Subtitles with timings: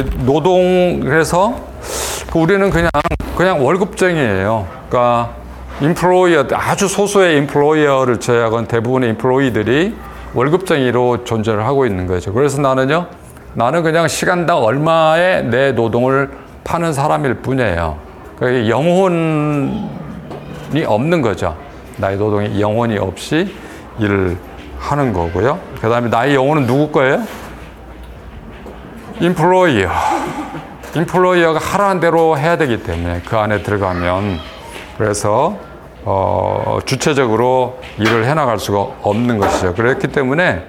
[0.00, 1.54] 노동해서
[2.32, 2.90] 그 우리는 그냥
[3.36, 4.66] 그냥 월급쟁이에요.
[4.88, 5.30] 그러니까
[5.80, 9.94] 인플로이어 아주 소수의 인플로이어를 제외하고는 대부분의 인플로이들이
[10.34, 12.32] 월급쟁이로 존재를 하고 있는 거죠.
[12.32, 13.06] 그래서 나는요,
[13.54, 16.30] 나는 그냥 시간당 얼마에 내 노동을
[16.64, 17.96] 파는 사람일 뿐이에요.
[18.38, 19.84] 그러니까 영혼이
[20.86, 21.56] 없는 거죠.
[21.96, 23.54] 나의 노동이 영혼이 없이
[23.98, 24.36] 일을
[24.78, 25.58] 하는 거고요.
[25.80, 27.22] 그 다음에 나의 영혼은 누구 거예요?
[29.20, 29.88] 인플로이어.
[30.94, 34.38] 인플로이어가 하라는 대로 해야 되기 때문에 그 안에 들어가면
[34.98, 35.56] 그래서
[36.04, 39.74] 어, 주체적으로 일을 해나갈 수가 없는 것이죠.
[39.74, 40.66] 그렇기 때문에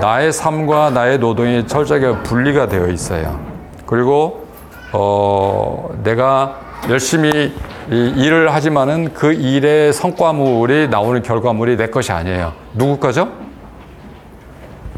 [0.00, 3.40] 나의 삶과 나의 노동이 철저하게 분리가 되어 있어요.
[3.86, 4.46] 그리고
[4.92, 7.54] 어, 내가 열심히
[7.88, 12.52] 일을 하지만은 그 일의 성과물이 나오는 결과물이 내 것이 아니에요.
[12.74, 13.28] 누구 거죠?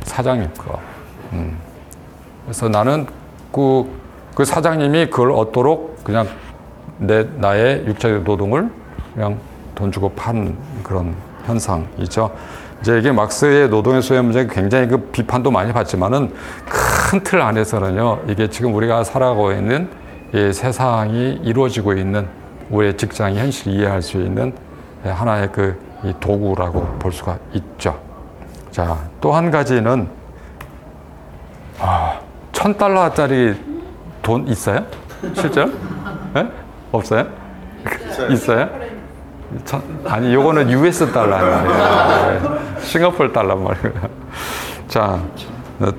[0.05, 0.78] 사장님 거.
[1.33, 1.67] 음.
[2.48, 3.07] 그래서 나는
[3.52, 3.84] 그,
[4.34, 6.27] 그 사장님이 그걸 얻도록 그냥
[6.97, 8.70] 내, 나의 육체적 노동을
[9.14, 9.39] 그냥
[9.75, 11.14] 돈 주고 파는 그런
[11.45, 12.34] 현상이죠.
[12.81, 16.33] 이제 이게 막스의 노동의 소외 문제가 굉장히 그 비판도 많이 받지만은
[16.64, 19.91] 큰 틀 안에서는요, 이게 지금 우리가 살아가고 있는
[20.33, 22.27] 이 세상이 이루어지고 있는
[22.70, 24.55] 우리의 직장의 현실을 이해할 수 있는
[25.05, 25.78] 하나의 그
[26.19, 27.98] 도구라고 볼 수가 있죠.
[28.70, 30.09] 자, 또 한 가지는,
[31.78, 32.20] 아,
[32.59, 33.55] 천 달러짜리
[34.20, 34.84] 돈 있어요?
[35.33, 35.70] 실제로?
[36.34, 36.45] 네?
[36.91, 37.25] 없어요?
[38.33, 38.69] 있어요?
[39.65, 42.59] 천, 아니, 요거는 US 달러 말이에요.
[42.81, 43.92] 싱가폴 달러 말이에요.
[44.89, 45.23] 자,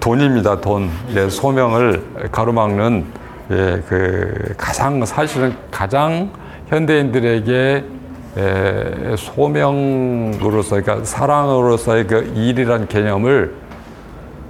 [0.02, 0.90] 돈입니다, 돈.
[1.16, 3.06] 예, 소명을 가로막는,
[3.52, 6.30] 예, 그, 가장, 사실은 가장
[6.68, 7.86] 현대인들에게
[8.38, 13.56] 예, 소명으로서, 그러니까 사랑으로서의 그 일이란 개념을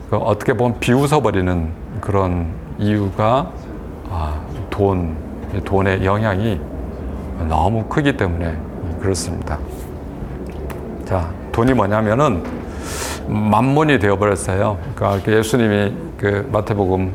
[0.10, 3.52] 그 어떻게 보면 비웃어버리는 그런 이유가
[4.10, 5.16] 아, 돈,
[5.66, 6.60] 돈의 영향이
[7.48, 8.58] 너무 크기 때문에
[9.00, 9.58] 그렇습니다.
[11.06, 12.44] 자, 돈이 뭐냐면은
[13.28, 14.78] 만몬이 되어버렸어요.
[14.96, 17.12] 그러니까 예수님이 그 마태복음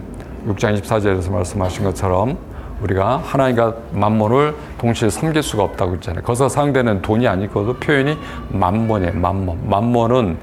[0.49, 2.39] 6장 24절에서 말씀하신 것처럼
[2.81, 6.23] 우리가 하나님과 만몬을 동시에 섬길 수가 없다고 했잖아요.
[6.23, 8.19] 거기서 상대는 돈이 아니고도 표현이
[8.51, 9.15] 만몬이에요.
[9.15, 9.59] 만몬.
[9.69, 10.37] 만몬은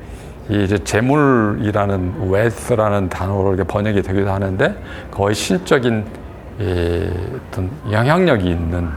[0.51, 4.75] 이제 재물이라는 wealth라는 단어로 이렇게 번역이 되기도 하는데
[5.09, 6.06] 거의 신적인
[6.59, 8.89] 어떤 영향력이 있는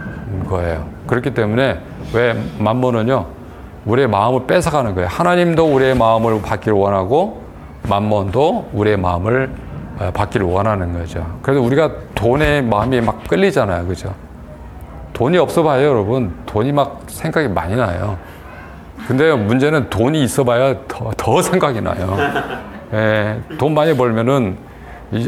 [0.49, 0.87] 거예요.
[1.07, 1.81] 그렇기 때문에
[2.13, 3.27] 왜 만몬은요,
[3.87, 5.09] 우리의 마음을 뺏어가는 거예요.
[5.09, 7.43] 하나님도 우리의 마음을 받기를 원하고,
[7.89, 9.51] 만몬도 우리의 마음을
[10.13, 11.39] 받기를 원하는 거죠.
[11.43, 13.87] 그래서 우리가 돈에 마음이 막 끌리잖아요.
[13.87, 14.13] 그죠?
[15.13, 16.35] 돈이 없어 봐요, 여러분.
[16.47, 18.19] 돈이 막 생각이 많이 나요.
[19.07, 22.17] 근데 문제는 돈이 있어 봐야 더, 더 생각이 나요.
[22.93, 24.57] 예, 돈 많이 벌면은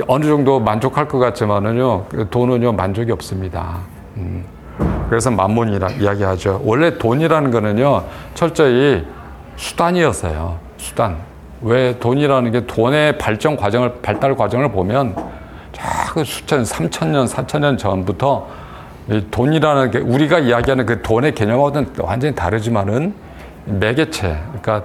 [0.08, 3.78] 어느 정도 만족할 것 같지만은요, 돈은요, 만족이 없습니다.
[4.16, 4.44] 음.
[5.08, 6.62] 그래서 만몬이라 이야기하죠.
[6.64, 8.04] 원래 돈이라는 거는요,
[8.34, 9.04] 철저히
[9.56, 10.58] 수단이었어요.
[10.76, 11.16] 수단.
[11.62, 15.14] 왜 돈이라는 게 돈의 발전 과정을, 발달 과정을 보면,
[16.12, 18.48] 그 수천, 삼천 년, 사천 년 전부터
[19.30, 23.14] 돈이라는 게 우리가 이야기하는 그 돈의 개념하고는 완전히 다르지만은
[23.66, 24.84] 매개체, 그러니까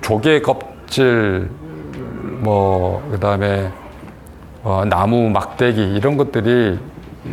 [0.00, 1.50] 조개 껍질,
[2.38, 3.70] 뭐, 그 다음에
[4.62, 6.78] 어, 나무 막대기 이런 것들이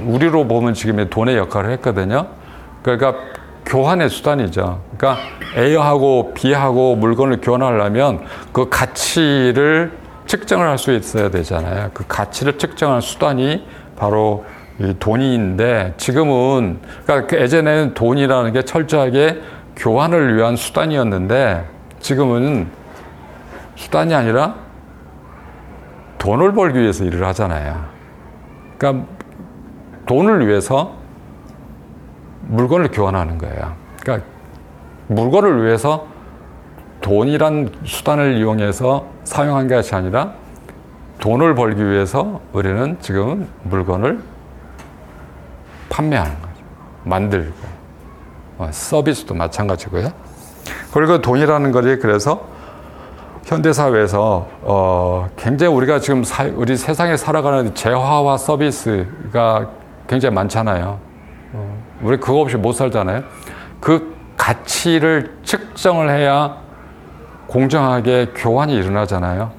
[0.05, 2.27] 우리로 보면 지금 돈의 역할을 했거든요.
[2.83, 3.15] 그러니까
[3.65, 4.81] 교환의 수단이죠.
[4.97, 5.21] 그러니까
[5.57, 8.21] A하고 B하고 물건을 교환하려면
[8.53, 9.91] 그 가치를
[10.25, 11.89] 측정을 할 수 있어야 되잖아요.
[11.93, 13.65] 그 가치를 측정하는 수단이
[13.97, 14.45] 바로
[14.79, 19.41] 이 돈인데 지금은 그러니까 그 예전에는 돈이라는 게 철저하게
[19.77, 21.65] 교환을 위한 수단이었는데
[21.99, 22.67] 지금은
[23.75, 24.55] 수단이 아니라
[26.17, 27.85] 돈을 벌기 위해서 일을 하잖아요.
[28.77, 29.07] 그러니까
[30.07, 30.95] 돈을 위해서
[32.41, 33.75] 물건을 교환하는 거예요.
[34.01, 34.27] 그러니까
[35.07, 36.07] 물건을 위해서
[37.01, 40.33] 돈이란 수단을 이용해서 사용한 것이 아니라
[41.19, 44.19] 돈을 벌기 위해서 우리는 지금 물건을
[45.89, 46.63] 판매하는 거죠.
[47.03, 47.76] 만들고.
[48.57, 50.11] 어, 서비스도 마찬가지고요.
[50.91, 52.47] 그리고 돈이라는 것이 그래서
[53.45, 59.69] 현대 사회에서 어, 굉장히 우리가 지금 사, 우리 세상에 살아가는 재화와 서비스가
[60.07, 60.99] 굉장히 많잖아요.
[61.53, 63.23] 어, 우리 그거 없이 못 살잖아요.
[63.79, 66.57] 그 가치를 측정을 해야
[67.47, 69.51] 공정하게 교환이 일어나잖아요.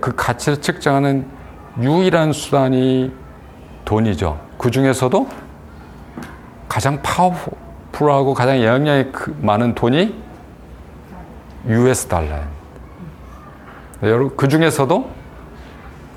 [0.00, 1.26] 그 가치를 측정하는
[1.80, 3.12] 유일한 수단이
[3.84, 4.38] 돈이죠.
[4.56, 5.26] 그 중에서도
[6.68, 7.34] 가장 파워
[8.02, 10.14] 풀하고 가장 영향력이 많은 돈이
[11.68, 12.46] US 달러예요.
[14.02, 15.10] 여러분, 그 중에서도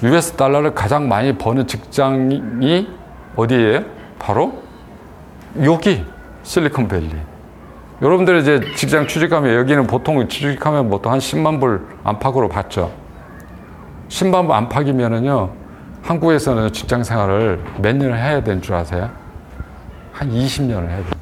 [0.04, 2.90] US 달러를 가장 많이 버는 직장이
[3.36, 3.84] 어디예요?
[4.18, 4.64] 바로
[5.64, 6.04] 여기
[6.44, 7.16] 실리콘밸리.
[8.02, 12.92] 여러분들 이제 직장 취직하면 여기는 보통 취직하면 보통 한 10만 불 안팎으로 받죠.
[14.10, 15.52] 10만 불 안팎이면은요,
[16.02, 19.10] 한국에서는 직장 생활을 몇 년을 해야 되는 줄 아세요?
[20.12, 21.15] 한 20년을 해야 돼요.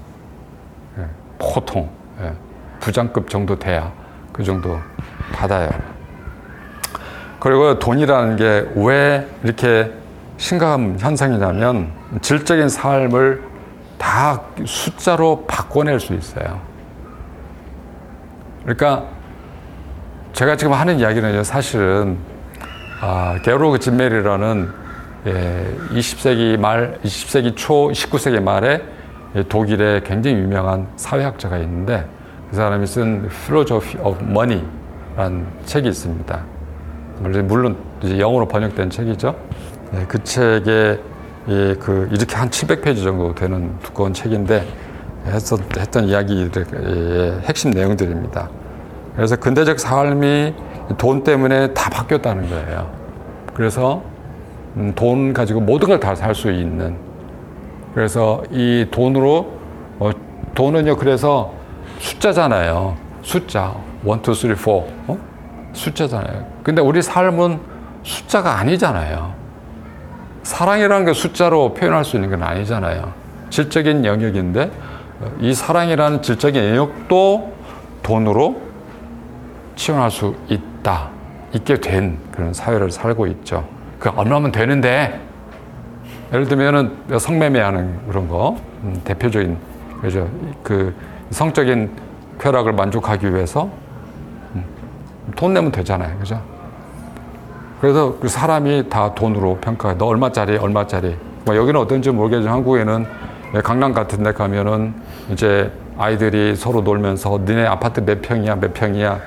[1.44, 1.90] 예, 보통.
[2.22, 2.34] 예,
[2.80, 3.92] 부장급 정도 돼야
[4.32, 4.80] 그 정도
[5.34, 5.70] 받아요.
[7.40, 9.92] 그리고 돈이라는 게 왜 이렇게
[10.38, 11.92] 심각한 현상이냐면
[12.22, 13.44] 질적인 삶을
[13.98, 16.62] 다 숫자로 바꿔낼 수 있어요.
[18.64, 19.06] 그러니까
[20.34, 22.18] 제가 지금 하는 이야기는 사실은
[23.02, 24.72] 아, 게로그 진멜이라는
[25.28, 28.93] 예, 20세기 말, 20세기 초, 19세기 말에 예,
[29.50, 32.06] 독일의 굉장히 유명한 사회학자가 있는데
[32.50, 36.40] 그 사람이 쓴 Philosophy of Money라는 책이 있습니다.
[37.46, 39.36] 물론 영어로 번역된 책이죠.
[39.96, 41.00] 예, 그 책에
[41.50, 44.66] 예, 그 이렇게 한 700페이지 정도 되는 두꺼운 책인데
[45.26, 48.50] 했었, 했던 이야기들의 예, 핵심 내용들입니다.
[49.16, 50.54] 그래서 근대적 삶이
[50.98, 52.92] 돈 때문에 다 바뀌었다는 거예요.
[53.54, 54.04] 그래서
[54.76, 56.96] 음, 돈 가지고 모든 걸 다 살 수 있는.
[57.94, 59.60] 그래서 이 돈으로
[60.00, 60.12] 어,
[60.56, 61.54] 돈은요 그래서
[62.00, 62.98] 숫자잖아요.
[63.22, 63.74] 숫자
[64.04, 65.18] 1, 2, 3, 4 어?
[65.74, 66.46] 숫자잖아요.
[66.64, 67.60] 근데 우리 삶은
[68.04, 69.34] 숫자가 아니잖아요.
[70.44, 73.14] 사랑이라는 게 숫자로 표현할 수 있는 건 아니잖아요.
[73.50, 74.72] 질적인 영역인데
[75.40, 77.54] 이 사랑이라는 질적인 영역도
[78.04, 78.62] 돈으로
[79.76, 81.10] 치환할 수 있다.
[81.54, 83.68] 있게 된 그런 사회를 살고 있죠.
[84.00, 85.22] 그 얼마면 되는데
[86.34, 89.56] 예를 들면은 성매매하는 그런 거 음, 대표적인
[90.02, 90.28] 그죠
[90.64, 90.94] 그
[91.30, 91.92] 성적인
[92.40, 93.70] 쾌락을 만족하기 위해서
[94.56, 94.66] 음,
[95.36, 96.42] 돈 내면 되잖아요, 그죠?
[97.80, 99.98] 그래서 그 사람이 다 돈으로 평가해.
[99.98, 101.16] 너 얼마짜리, 얼마짜리.
[101.46, 103.06] 뭐 여기는 어떤지 모르겠지만 한국에는
[103.64, 104.94] 강남 같은 데 가면은
[105.30, 109.20] 이제 아이들이 서로 놀면서 너네 아파트 몇 평이야, 몇 평이야,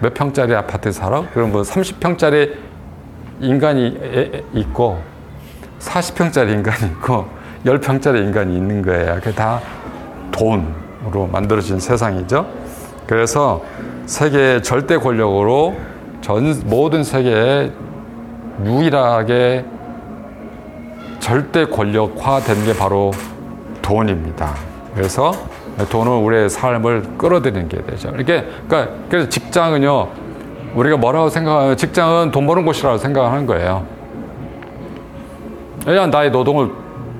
[0.00, 1.22] 몇 평짜리 아파트 살아?
[1.32, 2.54] 그럼 뭐 30평짜리
[3.40, 5.00] 인간이 있고
[5.80, 7.26] 40평짜리 인간이 있고
[7.64, 9.16] 10평짜리 인간이 있는 거예요.
[9.16, 9.60] 그게 다
[10.30, 12.46] 돈으로 만들어진 세상이죠.
[13.06, 13.62] 그래서
[14.06, 15.76] 세계의 절대 권력으로
[16.20, 17.72] 전 모든 세계에
[18.64, 19.64] 유일하게
[21.20, 23.12] 절대 권력화된 게 바로
[23.82, 24.54] 돈입니다.
[24.94, 25.32] 그래서
[25.90, 28.10] 돈은 우리의 삶을 끌어들이는 게 되죠.
[28.10, 30.08] 이렇게 그러니까 그래서 직장은요
[30.74, 33.97] 우리가 뭐라고 생각하면 직장은 돈 버는 곳이라고 생각하는 거예요.
[35.86, 36.70] 왜냐하면 나의 노동을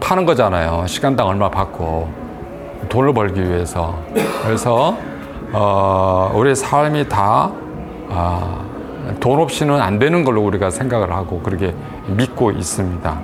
[0.00, 0.84] 파는 거잖아요.
[0.86, 2.08] 시간당 얼마 받고
[2.88, 3.98] 돈을 벌기 위해서.
[4.44, 4.96] 그래서
[5.52, 7.50] 어, 우리의 삶이 다
[8.08, 8.64] 어,
[9.20, 11.74] 돈 없이는 안 되는 걸로 우리가 생각을 하고 그렇게
[12.08, 13.20] 믿고 있습니다.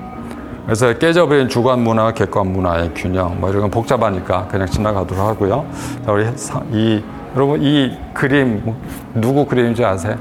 [0.65, 5.67] 그래서 깨져버린 주관 문화, 객관 문화의 균형, 뭐 이런 건 복잡하니까 그냥 지나가도록 하고요.
[6.05, 6.27] 자, 우리
[6.73, 7.05] 이,
[7.37, 8.75] 여러분 이 그림,
[9.13, 10.17] 누구 그림인지 아세요?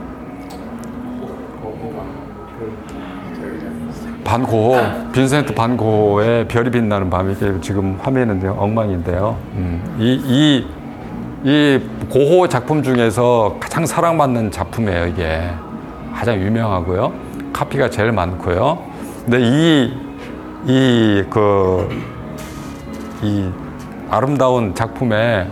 [4.34, 9.38] 반고호, 빈센트 반고호의 별이 빛나는 밤이 지금 화면인데 엉망인데요.
[9.54, 10.68] 음, 이, 이,
[11.44, 15.52] 이 고호 작품 중에서 가장 사랑받는 작품이에요, 이게.
[16.16, 17.14] 가장 유명하고요.
[17.54, 18.80] 카피가 제일 많고요.
[19.24, 19.94] 근데 이,
[20.66, 21.88] 이, 그,
[23.22, 23.52] 이
[24.10, 25.48] 아름다운 작품에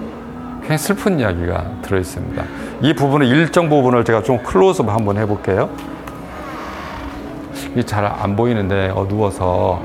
[0.62, 2.44] 굉장히 슬픈 이야기가 들어 있습니다.
[2.82, 5.70] 이 부분의 일정 부분을 제가 좀 클로즈업 한번 해볼게요.
[7.74, 9.82] 이게 잘안 보이는데 어두워서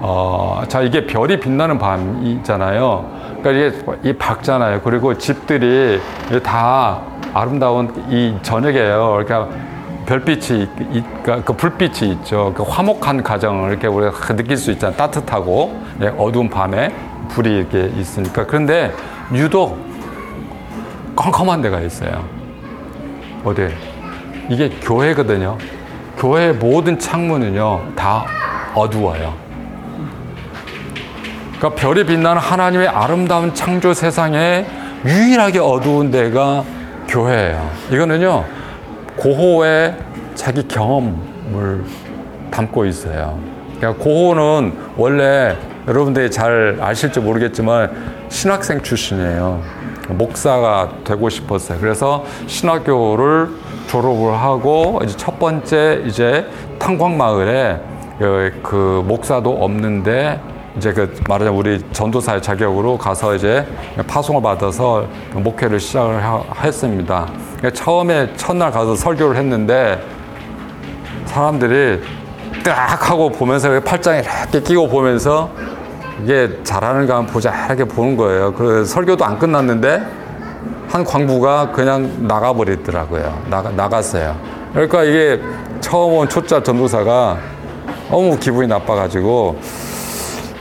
[0.00, 3.10] 어, 자 이게 별이 빛나는 밤이잖아요.
[3.42, 4.80] 그러니까 이게 이 밝잖아요.
[4.82, 6.00] 그리고 집들이
[6.42, 7.00] 다
[7.32, 9.24] 아름다운 이 저녁이에요.
[9.24, 9.48] 그러니까
[10.06, 10.68] 별빛이
[11.22, 12.52] 그러니까 그 불빛이 있죠.
[12.54, 14.96] 그 화목한 가정을 이렇게 우리가 느낄 수 있잖아요.
[14.96, 16.94] 따뜻하고 예, 어두운 밤에
[17.30, 18.92] 불이 이렇게 있으니까 그런데
[19.32, 19.78] 유독
[21.16, 22.24] 컴컴한 데가 있어요.
[23.44, 23.68] 어디?
[24.50, 25.56] 이게 교회거든요.
[26.24, 28.24] 교회 모든 창문은요, 다
[28.74, 29.34] 어두워요.
[31.58, 34.64] 그러니까 별이 빛나는 하나님의 아름다운 창조 세상에
[35.04, 36.64] 유일하게 어두운 데가
[37.08, 37.70] 교회예요.
[37.90, 38.42] 이거는요,
[39.16, 39.98] 고호의
[40.34, 41.84] 자기 경험을
[42.50, 43.38] 담고 있어요.
[43.76, 45.54] 그러니까 고호는 원래
[45.86, 47.90] 여러분들이 잘 아실지 모르겠지만
[48.30, 49.60] 신학생 출신이에요.
[50.08, 51.78] 목사가 되고 싶었어요.
[51.78, 56.46] 그래서 신학교를 졸업을 하고 이제 첫 번째 이제
[56.78, 57.80] 탄광마을에
[58.18, 60.40] 그, 그 목사도 없는데
[60.76, 63.66] 이제 그 말하자면 우리 전도사의 자격으로 가서 이제
[64.06, 67.28] 파송을 받아서 목회를 시작을 하, 했습니다.
[67.72, 70.02] 처음에 첫날 가서 설교를 했는데
[71.26, 72.00] 사람들이
[72.64, 75.50] 딱 하고 보면서 팔짱 이렇게 끼고 보면서
[76.22, 78.52] 이게 잘하는가 보자 이렇게 보는 거예요.
[78.52, 80.23] 그 설교도 안 끝났는데
[80.94, 83.42] 한 광부가 그냥 나가버리더라고요.
[83.50, 84.36] 나가, 나갔어요.
[84.72, 85.40] 그러니까 이게
[85.80, 87.36] 처음 온 초짜 전도사가
[88.08, 89.56] 너무 기분이 나빠가지고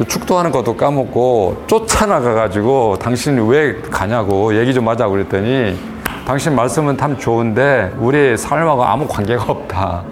[0.08, 5.78] 축도하는 것도 까먹고 쫓아나가가지고 당신 왜 가냐고 얘기 좀 하자고 그랬더니
[6.26, 10.04] 당신 말씀은 참 좋은데 우리 삶하고 아무 관계가 없다.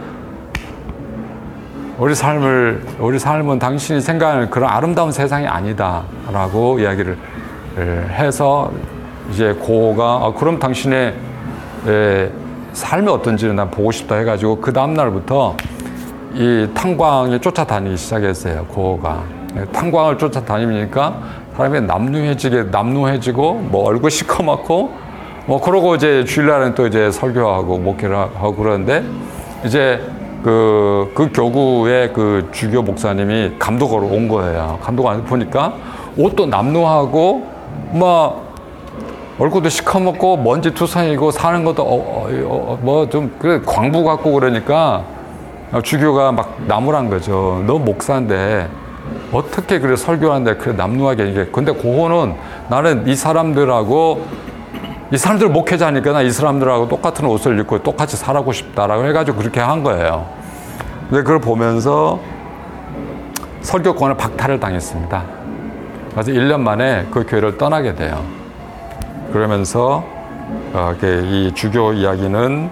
[1.98, 7.18] 우리 삶을 우리 삶은 당신이 생각하는 그런 아름다운 세상이 아니다라고 이야기를
[8.12, 8.72] 해서
[9.32, 11.14] 이제 고가 아, 그럼 당신의
[11.88, 12.32] 에,
[12.74, 15.56] 삶이 어떤지는 난 보고 싶다 해가지고 그 다음 날부터
[16.34, 18.66] 이 탄광에 쫓아다니기 시작했어요.
[18.66, 19.24] 고가
[19.74, 24.94] 탄광을 쫓아다니니까 사람이 남루해지게 남루해지고 뭐 얼굴 시커멓고
[25.46, 29.04] 뭐 그러고 이제 주일날은 또 이제 설교하고 목회를 하고 그러는데
[29.66, 30.00] 이제
[30.44, 34.80] 그, 그 교구의 그 주교 목사님이 감독으로 온 거예요.
[34.82, 35.74] 감독 안 보니까
[36.18, 37.48] 옷도 남루하고,
[37.92, 38.51] 뭐,
[39.42, 45.04] 얼굴도 시커멓고, 먼지 투성이고, 사는 것도, 어, 어, 어, 뭐, 좀, 그래, 광부 같고 그러니까,
[45.82, 47.64] 주교가 막 나무란 거죠.
[47.66, 48.68] 너 목사인데,
[49.32, 51.46] 어떻게 그래 설교하는데 그래 남루하게 이게.
[51.46, 52.36] 근데 그거는
[52.70, 54.26] 나는 이 사람들하고
[55.12, 59.84] 이 사람들 목회자니까 나 이 사람들하고 똑같은 옷을 입고 똑같이 살아고 싶다라고 해가지고 그렇게 한
[59.84, 60.28] 거예요.
[61.10, 62.20] 근데 그걸 보면서
[63.62, 65.24] 설교권을 박탈을 당했습니다.
[66.12, 68.41] 그래서 1년 만에 그 교회를 떠나게 돼요.
[69.32, 70.04] 그러면서
[70.74, 72.70] 어, 이 주교 이야기는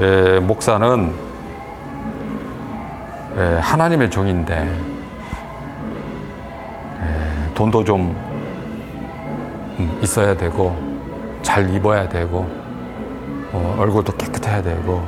[0.00, 1.12] 에, 목사는
[3.36, 4.54] 에, 하나님의 종인데
[7.00, 8.16] 에, 돈도 좀
[9.78, 10.76] 음, 있어야 되고
[11.42, 12.46] 잘 입어야 되고
[13.52, 15.02] 어, 얼굴도 깨끗해야 되고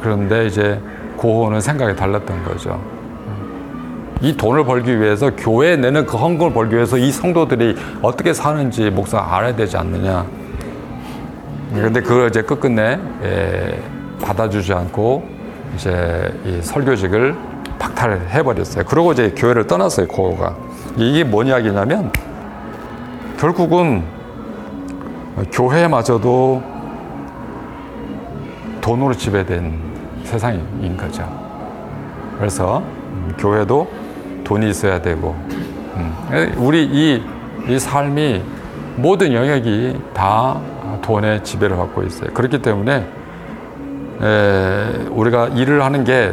[0.00, 0.80] 그런데 이제
[1.16, 2.80] 고호는 생각이 달랐던 거죠.
[4.22, 9.36] 이 돈을 벌기 위해서 교회에 내는 그 헌금을 벌기 위해서 이 성도들이 어떻게 사는지 목사가
[9.36, 10.26] 알아야 되지 않느냐.
[11.72, 13.82] 근데 그걸 이제 끝끝내 예,
[14.22, 15.28] 받아주지 않고
[15.74, 17.36] 이제 이 설교직을
[17.78, 18.84] 박탈해 버렸어요.
[18.84, 20.08] 그러고 이제 교회를 떠났어요.
[20.08, 20.56] 고호가
[20.96, 22.10] 이게 뭔 이야기냐면
[23.38, 24.02] 결국은
[25.52, 26.62] 교회마저도
[28.80, 29.78] 돈으로 지배된
[30.24, 31.28] 세상인 거죠.
[32.38, 34.05] 그래서 음, 교회도
[34.46, 35.34] 돈이 있어야 되고
[35.96, 37.22] 음, 우리 이,
[37.68, 38.42] 이 삶이
[38.94, 40.60] 모든 영역이 다
[41.02, 42.30] 돈의 지배를 받고 있어요.
[42.32, 43.06] 그렇기 때문에
[44.22, 46.32] 에, 우리가 일을 하는 게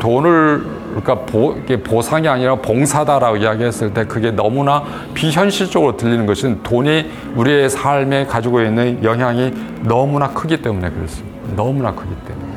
[0.00, 4.82] 돈을 그러니까 보, 보상이 아니라 봉사다라고 이야기했을 때 그게 너무나
[5.14, 9.52] 비현실적으로 들리는 것은 돈이 우리의 삶에 가지고 있는 영향이
[9.84, 11.36] 너무나 크기 때문에 그렇습니다.
[11.54, 12.52] 너무나 크기 때문에.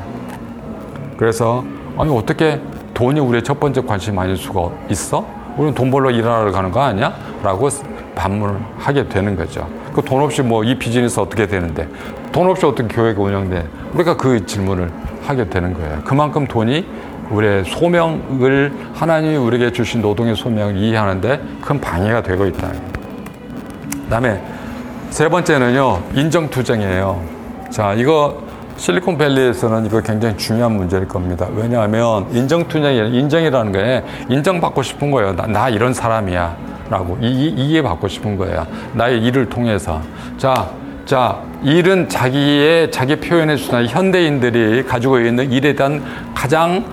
[1.16, 1.64] 그래서
[1.96, 2.60] 아니 어떻게
[3.00, 5.24] 돈이 우리의 첫 번째 관심이 아닐 수가 있어?
[5.56, 7.14] 우리는 돈 벌러 일하러 가는 거 아니야?
[7.42, 7.66] 라고
[8.14, 9.66] 반문을 하게 되는 거죠.
[9.94, 11.88] 그 돈 없이 뭐 이 비즈니스 어떻게 되는데
[12.30, 13.66] 돈 없이 어떻게 교회가 운영돼?
[13.94, 14.90] 우리가 그 질문을
[15.26, 16.02] 하게 되는 거예요.
[16.04, 16.86] 그만큼 돈이
[17.30, 22.70] 우리의 소명을 하나님이 우리에게 주신 노동의 소명을 이해하는데 큰 방해가 되고 있다.
[24.04, 24.42] 그다음에
[25.08, 27.22] 세 번째는요 인정투쟁이에요.
[27.70, 28.42] 자 이거
[28.80, 31.46] 실리콘밸리에서는 이거 굉장히 중요한 문제일 겁니다.
[31.54, 35.36] 왜냐하면 인정투쟁이 인정이라는 게 인정받고 싶은 거예요.
[35.36, 36.56] 나, 나 이런 사람이야.
[36.88, 38.66] 라고 이, 이해받고 싶은 거예요.
[38.94, 40.00] 나의 일을 통해서.
[40.38, 40.70] 자,
[41.04, 46.02] 자, 일은 자기의 자기 표현의 수단, 현대인들이 가지고 있는 일에 대한
[46.34, 46.84] 가장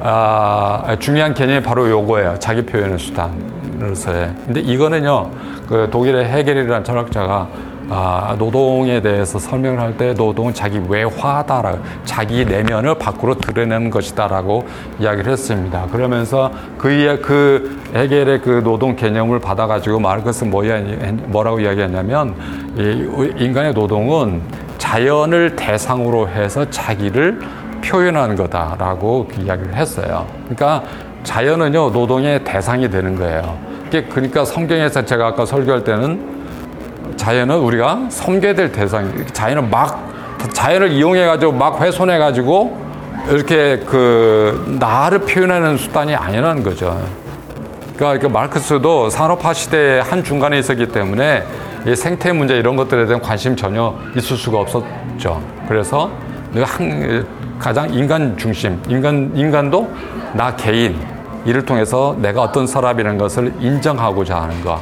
[0.00, 2.36] 아, 중요한 개념이 바로 요거예요.
[2.40, 4.34] 자기 표현의 수단으로서의.
[4.44, 5.30] 근데 이거는요,
[5.68, 7.48] 그 독일의 해겔이라는 철학자가
[7.88, 14.66] 아, 노동에 대해서 설명을 할 때 노동은 자기 외화다라 자기 내면을 밖으로 드러내는 것이다라고
[14.98, 15.86] 이야기를 했습니다.
[15.90, 20.80] 그러면서 그, 그 해겔의 그 노동 개념을 받아가지고 마르크스 뭐야,
[21.26, 22.34] 뭐라고 이야기했냐면
[22.76, 24.42] 이 인간의 노동은
[24.78, 27.40] 자연을 대상으로 해서 자기를
[27.82, 30.26] 표현하는 거다라고 그 이야기를 했어요.
[30.44, 30.82] 그러니까
[31.22, 33.56] 자연은요 노동의 대상이 되는 거예요.
[34.10, 36.35] 그러니까 성경에서 제가 아까 설교할 때는
[37.16, 40.12] 자연은 우리가 섬겨야 될 대상, 자연은 막,
[40.52, 42.78] 자연을 이용해 가지고 막 훼손해 가지고
[43.28, 47.00] 이렇게 그, 나를 표현하는 수단이 아니라는 거죠.
[47.96, 51.44] 그러니까 마르크스도 산업화 시대의 한 중간에 있었기 때문에
[51.86, 55.42] 이 생태 문제 이런 것들에 대한 관심 전혀 있을 수가 없었죠.
[55.68, 56.10] 그래서
[56.52, 57.26] 내가 한,
[57.58, 59.90] 가장 인간 중심, 인간, 인간도
[60.34, 60.98] 나 개인,
[61.46, 64.80] 이를 통해서 내가 어떤 사람이라는 것을 인정하고자 하는 것.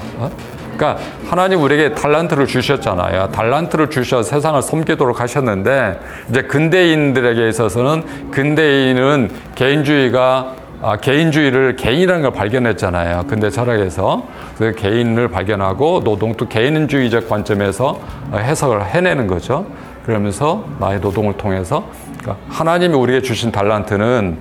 [0.74, 0.76] 어?
[0.76, 3.28] 그러니까 하나님 우리에게 달란트를 주셨잖아요.
[3.28, 13.24] 달란트를 주셔 세상을 섬기도록 하셨는데 이제 근대인들에게 있어서는 근대인은 개인주의가 아, 개인주의를 개인이라는 걸 발견했잖아요.
[13.26, 14.26] 근대 철학에서
[14.58, 17.98] 그 개인을 발견하고 노동도 개인주의적 관점에서
[18.34, 19.66] 해석을 해내는 거죠.
[20.04, 21.84] 그러면서 나의 노동을 통해서
[22.20, 24.36] 그러니까 하나님이 우리에게 주신 달란트는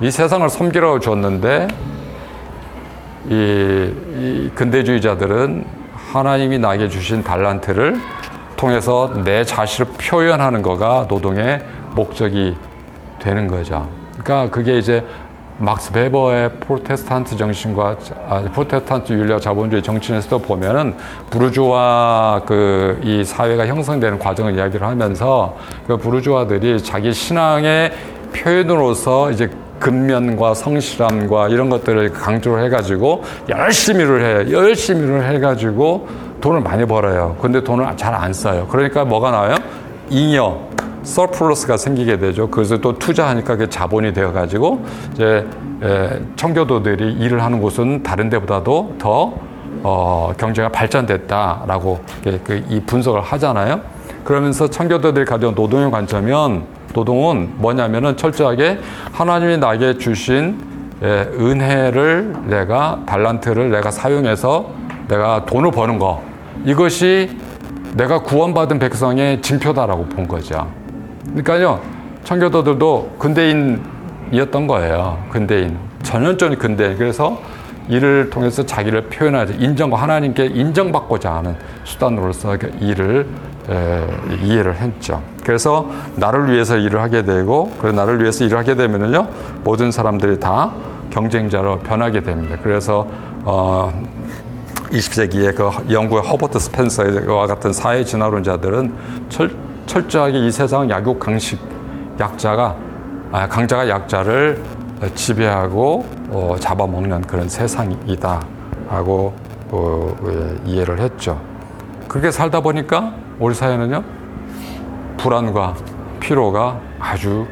[0.00, 1.68] 이 세상을 섬기라고 줬는데
[3.28, 5.64] 이, 이 근대주의자들은
[6.12, 7.96] 하나님이 나에게 주신 달란트를
[8.56, 11.62] 통해서 내 자신을 표현하는 거가 노동의
[11.94, 12.56] 목적이
[13.18, 13.88] 되는 거죠.
[14.22, 15.04] 그러니까 그게 이제
[15.58, 17.96] 막스 베버의 프로테스탄트 정신과
[18.28, 20.94] 아, 프로테스탄트 윤리와 자본주의 정신에서도 보면은
[21.30, 27.92] 부르주아 그 이 사회가 형성되는 과정을 이야기를 하면서 그 부르주아들이 자기 신앙의
[28.34, 29.50] 표현으로서 이제
[29.84, 34.56] 근면과 성실함과 이런 것들을 강조를 해가지고 열심히 일을 해요.
[34.56, 36.08] 열심히 일을 해가지고
[36.40, 37.36] 돈을 많이 벌어요.
[37.42, 38.66] 근데 돈을 잘 안 써요.
[38.70, 39.56] 그러니까 뭐가 나와요?
[40.08, 40.70] 잉여,
[41.02, 42.48] 서플러스가 생기게 되죠.
[42.48, 45.46] 그래서 또 투자하니까 그 자본이 되어가지고 이제
[46.36, 49.34] 청교도들이 일을 하는 곳은 다른 데보다도 더
[49.82, 52.00] 어, 경제가 발전됐다라고
[52.44, 53.82] 그이 분석을 하잖아요.
[54.24, 56.62] 그러면서 청교도들이 가져온 노동의 관점은
[56.94, 58.78] 노동은 뭐냐면은 철저하게
[59.12, 60.58] 하나님이 나에게 주신
[61.02, 64.70] 은혜를 내가 달란트를 내가 사용해서
[65.08, 66.22] 내가 돈을 버는 거
[66.64, 67.36] 이것이
[67.94, 70.66] 내가 구원받은 백성의 징표다라고 본 거죠.
[71.26, 71.80] 그러니까요,
[72.24, 75.22] 청교도들도 근대인이었던 거예요.
[75.30, 75.76] 근대인.
[76.02, 76.96] 전형적인 근대인.
[76.96, 77.40] 그래서
[77.88, 83.26] 일을 통해서 자기를 표현하지, 인정과 하나님께 인정받고자 하는 수단으로서 일을 에,
[84.42, 85.22] 이해를 했죠.
[85.44, 89.28] 그래서 나를 위해서 일을 하게 되고, 그 나를 위해서 일을 하게 되면요,
[89.62, 90.72] 모든 사람들이 다
[91.10, 92.56] 경쟁자로 변하게 됩니다.
[92.62, 93.06] 그래서
[93.44, 93.92] 어,
[94.90, 98.94] 20세기의 그 영국의 허버트 스펜서와 같은 사회 진화론자들은
[99.28, 99.50] 철,
[99.86, 101.60] 철저하게 이 세상 약육 강식
[102.18, 102.76] 약자가
[103.32, 104.62] 아, 강자가 약자를
[105.14, 108.42] 지배하고 어, 잡아먹는 그런 세상이다
[108.88, 109.34] 하고
[109.70, 111.40] 어, 예, 이해를 했죠.
[112.08, 114.02] 그렇게 살다 보니까 우리 사회는요
[115.16, 115.74] 불안과
[116.20, 117.46] 피로가 아주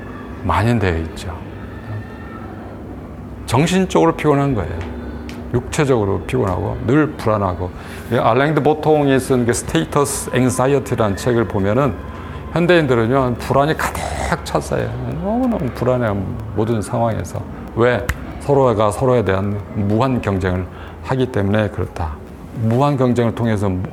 [0.44, 1.36] 만연되어 있죠.
[3.46, 4.78] 정신적으로 피곤한 거예요.
[5.54, 7.70] 육체적으로 피곤하고 늘 불안하고
[8.10, 11.94] 알랭드 보통이 쓴 그 Status Anxiety라는 책을 보면은
[12.52, 14.88] 현대인들은요, 불안이 가득 찼어요.
[15.22, 16.14] 너무너무 불안해요.
[16.54, 17.40] 모든 상황에서.
[17.76, 18.06] 왜?
[18.40, 20.66] 서로가 서로에 대한 무한 경쟁을
[21.04, 22.12] 하기 때문에 그렇다.
[22.56, 23.90] 무한 경쟁을 통해서 뭐,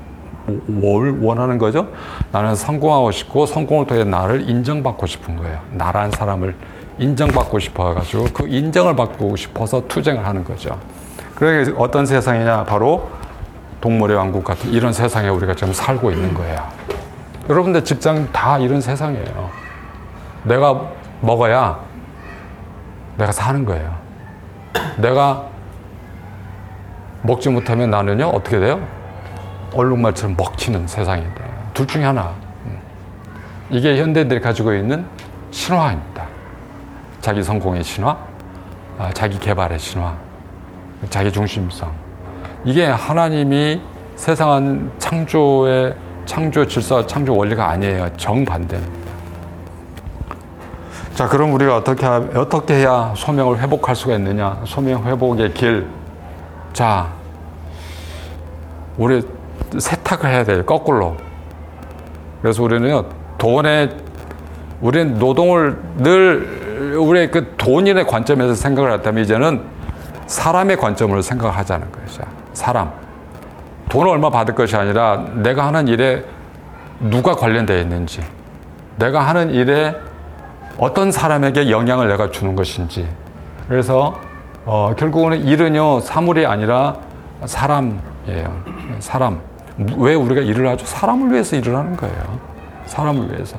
[0.65, 1.87] 뭘 원하는 거죠?
[2.31, 5.59] 나는 성공하고 싶고 성공을 통해 나를 인정받고 싶은 거예요.
[5.71, 6.55] 나란 사람을
[6.97, 10.77] 인정받고 싶어가지고 그 인정을 받고 싶어서 투쟁을 하는 거죠.
[11.35, 12.65] 그러게 어떤 세상이냐?
[12.65, 13.09] 바로
[13.81, 16.57] 동물의 왕국 같은 이런 세상에 우리가 지금 살고 있는 거예요.
[17.49, 19.49] 여러분들 직장 다 이런 세상이에요.
[20.43, 20.89] 내가
[21.21, 21.79] 먹어야
[23.17, 23.95] 내가 사는 거예요.
[24.97, 25.45] 내가
[27.21, 28.79] 먹지 못하면 나는요, 어떻게 돼요?
[29.73, 30.87] 얼룩말처럼 먹히는
[31.33, 31.47] 돼요.
[31.73, 32.33] 둘 중에 하나.
[32.65, 32.79] 음.
[33.69, 35.05] 이게 현대인들이 가지고 있는
[35.51, 36.27] 신화입니다.
[37.21, 38.17] 자기 성공의 신화,
[38.97, 40.15] 아, 자기 개발의 신화,
[41.09, 41.91] 자기 중심성.
[42.65, 43.81] 이게 하나님이
[44.15, 48.09] 세상은 창조의 창조 질서, 창조 원리가 아니에요.
[48.17, 49.09] 정반대입니다.
[51.15, 54.61] 자, 그럼 우리가 어떻게, 어떻게 해야 소명을 회복할 수가 있느냐?
[54.65, 55.87] 소명 회복의 길.
[56.71, 57.09] 자,
[58.97, 59.21] 우리
[59.77, 60.65] 세탁을 해야 돼요.
[60.65, 61.17] 거꾸로.
[62.41, 63.03] 그래서 우리는
[63.37, 63.89] 돈에,
[64.81, 69.61] 우리는 노동을 늘, 우리의 그 돈인의 관점에서 생각을 했다면 이제는
[70.27, 72.07] 사람의 관점으로 생각을 하자는 거예요.
[72.53, 72.91] 사람.
[73.89, 76.23] 돈을 얼마 받을 것이 아니라 내가 하는 일에
[76.99, 78.21] 누가 관련되어 있는지,
[78.97, 79.95] 내가 하는 일에
[80.77, 83.07] 어떤 사람에게 영향을 내가 주는 것인지.
[83.67, 84.19] 그래서
[84.65, 86.97] 어, 결국은 일은요 사물이 아니라
[87.45, 88.63] 사람이에요.
[88.99, 89.48] 사람.
[89.97, 90.85] 왜 우리가 일을 하죠?
[90.85, 92.39] 사람을 위해서 일을 하는 거예요.
[92.85, 93.57] 사람을 위해서.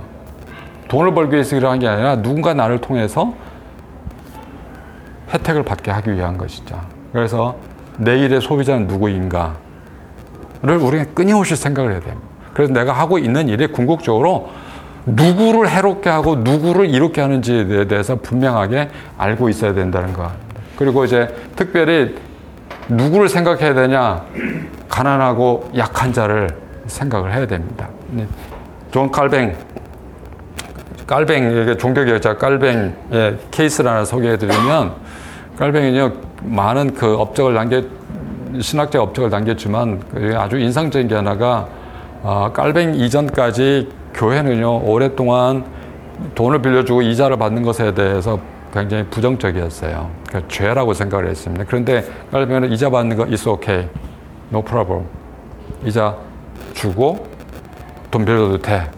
[0.88, 3.33] 돈을 벌기 위해서 일을 하는 게 아니라 누군가 나를 통해서
[5.33, 6.80] 혜택을 받게 하기 위한 것이죠.
[7.12, 7.56] 그래서
[7.98, 9.56] 내일의 소비자는 누구인가?
[10.62, 12.26] 를 우리가 끊임없이 생각을 해야 됩니다.
[12.52, 14.50] 그래서 내가 하고 있는 일에 궁극적으로
[15.06, 20.30] 누구를 해롭게 하고 누구를 이롭게 하는지에 대해서 분명하게 알고 있어야 된다는 거.
[20.76, 22.14] 그리고 이제 특별히
[22.90, 24.24] 누구를 생각해야 되냐?
[24.88, 26.48] 가난하고 약한 자를
[26.87, 27.88] 생각을 해야 됩니다.
[28.11, 28.26] 네.
[28.90, 29.57] 존 칼뱅,
[31.07, 34.94] 깔뱅, 종교개혁자 깔뱅의 케이스를 하나 소개해 드리면,
[35.57, 37.83] 깔뱅이요, 많은 그 업적을 남겨
[38.61, 41.68] 신학자 업적을 남겼지만 그 아주 인상적인 게 하나가
[42.22, 45.64] 아, 깔뱅 이전까지 교회는요 오랫동안
[46.35, 48.40] 돈을 빌려주고 이자를 받는 것에 대해서
[48.72, 50.11] 굉장히 부정적이었어요.
[50.28, 51.64] 그러니까 죄라고 생각을 했습니다.
[51.66, 53.88] 그런데 깔뱅은 이자 받는 거 is okay,
[54.50, 55.06] no problem.
[55.85, 56.16] 이자
[56.74, 57.26] 주고
[58.11, 58.90] 돈 빌려도 돼.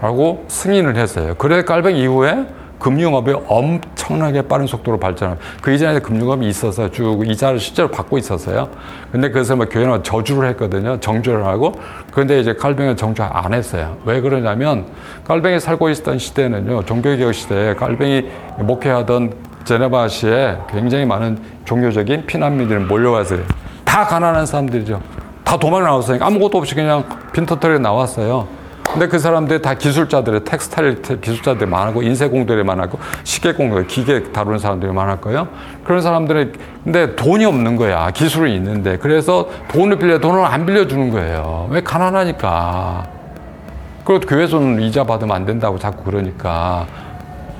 [0.00, 1.34] 라고 승인을 했어요.
[1.38, 2.46] 그래 깔뱅 이후에
[2.78, 5.46] 금융업이 엄 청나게 빠른 속도로 발전합니다.
[5.60, 8.70] 그 이전에 금융업이 있어서 쭉 이자를 실제로 받고 있었어요.
[9.12, 10.98] 근데 그래서 뭐 교회는 저주를 했거든요.
[10.98, 11.74] 정주를 하고.
[12.10, 13.98] 그런데 이제 칼뱅은 정주 안 했어요.
[14.06, 14.86] 왜 그러냐면
[15.26, 16.84] 칼뱅이 살고 있었던 시대는요.
[16.86, 18.24] 종교개혁 시대에 칼뱅이
[18.60, 23.36] 목회하던 제네바시에 굉장히 많은 종교적인 피난민들이 몰려와서
[23.84, 25.02] 다 가난한 사람들이죠.
[25.44, 28.48] 다 도망 나왔으니까 아무것도 없이 그냥 빈터털에 나왔어요.
[28.92, 35.48] 근데 그 사람들이 다 기술자들이 텍스타일 기술자들이 많고 인쇄공들이 많았고 시계공들 기계 다루는 사람들이 많았고요.
[35.84, 36.52] 그런 사람들이
[36.84, 38.10] 근데 돈이 없는 거야.
[38.10, 41.68] 기술은 있는데 그래서 돈을 빌려 돈을 안 빌려주는 거예요.
[41.70, 43.06] 왜 가난하니까.
[44.04, 46.86] 그리고 교회에서는 이자 받으면 안 된다고 자꾸 그러니까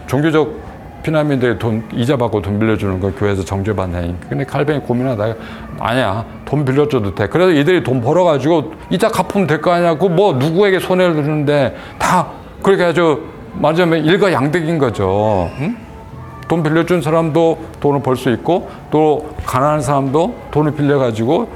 [0.06, 0.67] 종교적
[1.02, 4.28] 피난민들이 돈 이자 받고 돈 빌려주는 거 교회에서 정죄받나니까.
[4.28, 5.34] 근데 칼뱅이 고민하다가
[5.78, 7.28] 아니야 돈 빌려줘도 돼.
[7.28, 9.96] 그래서 이들이 돈 벌어가지고 이자 갚으면 될 거 아니야.
[9.96, 12.26] 그뭐 누구에게 손해를 주는데 다
[12.62, 13.22] 그렇게 아주
[13.54, 15.50] 말하자면 일가양득인 거죠.
[15.60, 15.76] 응?
[16.48, 21.48] 돈 빌려준 사람도 돈을 벌 수 있고 또 가난한 사람도 돈을 빌려가지고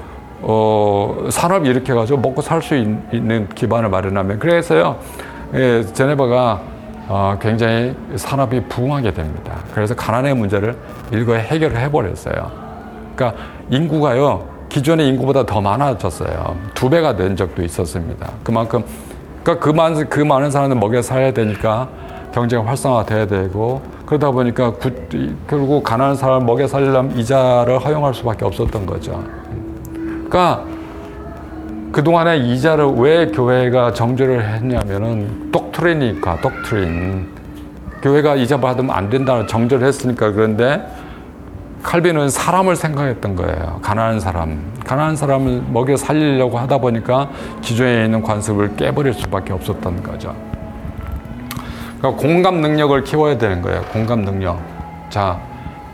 [0.44, 4.98] 어, 산업 일으켜가지고 먹고 살 수 있는 기반을 마련하면 그래서요
[5.54, 6.60] 예, 제네바가
[7.08, 9.58] 어, 굉장히 산업이 부흥하게 됩니다.
[9.74, 10.76] 그래서 가난의 문제를
[11.10, 12.50] 일거에 해결을 해버렸어요.
[13.14, 16.56] 그러니까 인구가요, 기존의 인구보다 더 많아졌어요.
[16.74, 18.30] 두 배가 된 적도 있었습니다.
[18.42, 18.84] 그만큼,
[19.42, 21.88] 그러니까 그, 많은, 그 많은 사람들 먹여 살아야 되니까
[22.32, 24.90] 경제가 활성화돼야 되고, 그러다 보니까 구,
[25.48, 29.22] 결국 가난한 사람을 먹여 살려면 이자를 허용할 수밖에 없었던 거죠.
[29.92, 30.64] 그러니까
[31.92, 37.28] 그동안에 이자를 왜 교회가 정죄를 했냐면은 독트린이니까 독트린
[38.02, 40.82] 교회가 이자 받으면 안 된다는 정죄를 했으니까 그런데
[41.82, 43.78] 칼빈은 사람을 생각했던 거예요.
[43.82, 44.72] 가난한 사람.
[44.86, 47.28] 가난한 사람을 먹여 살리려고 하다 보니까
[47.60, 50.34] 기존에 있는 관습을 깨버릴 수밖에 없었던 거죠.
[51.98, 53.82] 그러니까 공감 능력을 키워야 되는 거예요.
[53.92, 54.58] 공감 능력.
[55.10, 55.38] 자,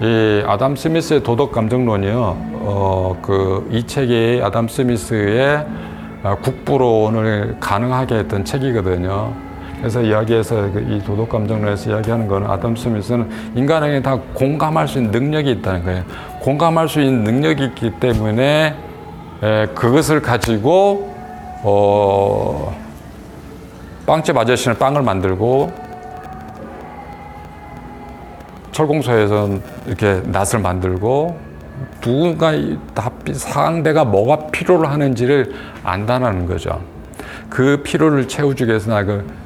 [0.00, 2.36] 이 아담 스미스의 도덕 감정론이요.
[2.60, 5.66] 어, 그 이 책이 아담 스미스의
[6.22, 9.34] 아, 국부론을 가능하게 했던 책이거든요.
[9.76, 15.50] 그래서 이야기에서 그이 도덕 감정론에서 이야기하는 거는 아담 스미스는 인간에게 다 공감할 수 있는 능력이
[15.52, 16.02] 있다는 거예요.
[16.40, 18.74] 공감할 수 있는 능력이 있기 때문에
[19.42, 21.14] 에, 그것을 가지고
[21.62, 22.74] 어,
[24.06, 25.70] 빵집 아저씨는 빵을 만들고
[28.72, 31.47] 철공소에서는 이렇게 낫을 만들고
[32.00, 32.52] 누군가
[33.32, 35.52] 상대가 뭐가 필요로 하는지를
[35.84, 36.80] 안다는 거죠.
[37.48, 38.90] 그 필요를 채워주기 위해서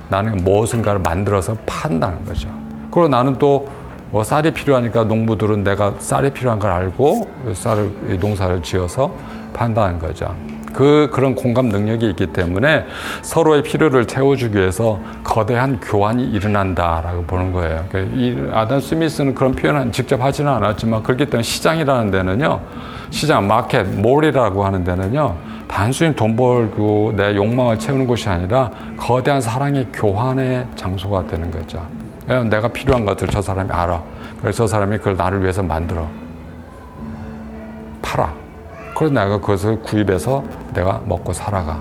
[0.08, 2.48] 나는 무엇인가를 만들어서 판다는 거죠.
[2.90, 9.10] 그리고 나는 또 뭐 쌀이 필요하니까 농부들은 내가 쌀이 필요한 걸 알고 쌀을 농사를 지어서
[9.54, 10.36] 판다는 거죠.
[10.72, 12.86] 그 그런 공감 능력이 있기 때문에
[13.22, 17.84] 서로의 필요를 채워주기 위해서 거대한 교환이 일어난다라고 보는 거예요.
[17.90, 22.60] 그러니까 이 아담 스미스는 그런 표현은 직접 하지는 않았지만 그렇기 때문에 시장이라는 데는요,
[23.10, 25.36] 시장 마켓 몰이라고 하는 데는요,
[25.68, 31.86] 단순히 돈 벌고 내 욕망을 채우는 것이 아니라 거대한 사랑의 교환의 장소가 되는 거죠.
[32.26, 34.02] 내가 필요한 것들 저 사람이 알아.
[34.40, 36.08] 그래서 저 사람이 그걸 나를 위해서 만들어
[38.02, 38.41] 팔아.
[38.94, 41.80] 그래서 내가 그것을 구입해서 내가 먹고 살아가.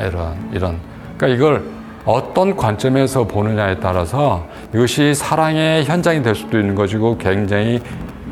[0.00, 0.78] 이런, 이런.
[1.16, 1.64] 그러니까 이걸
[2.04, 7.80] 어떤 관점에서 보느냐에 따라서 이것이 사랑의 현장이 될 수도 있는 것이고 굉장히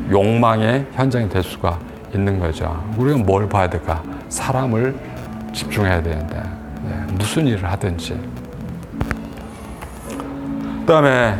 [0.09, 1.79] 욕망의 현장이 될 수가
[2.13, 2.83] 있는 거죠.
[2.97, 4.01] 우리가 뭘 봐야 될까?
[4.29, 4.95] 사람을
[5.53, 6.35] 집중해야 되는데,
[6.83, 8.19] 네, 무슨 일을 하든지.
[10.85, 11.35] 그 다음에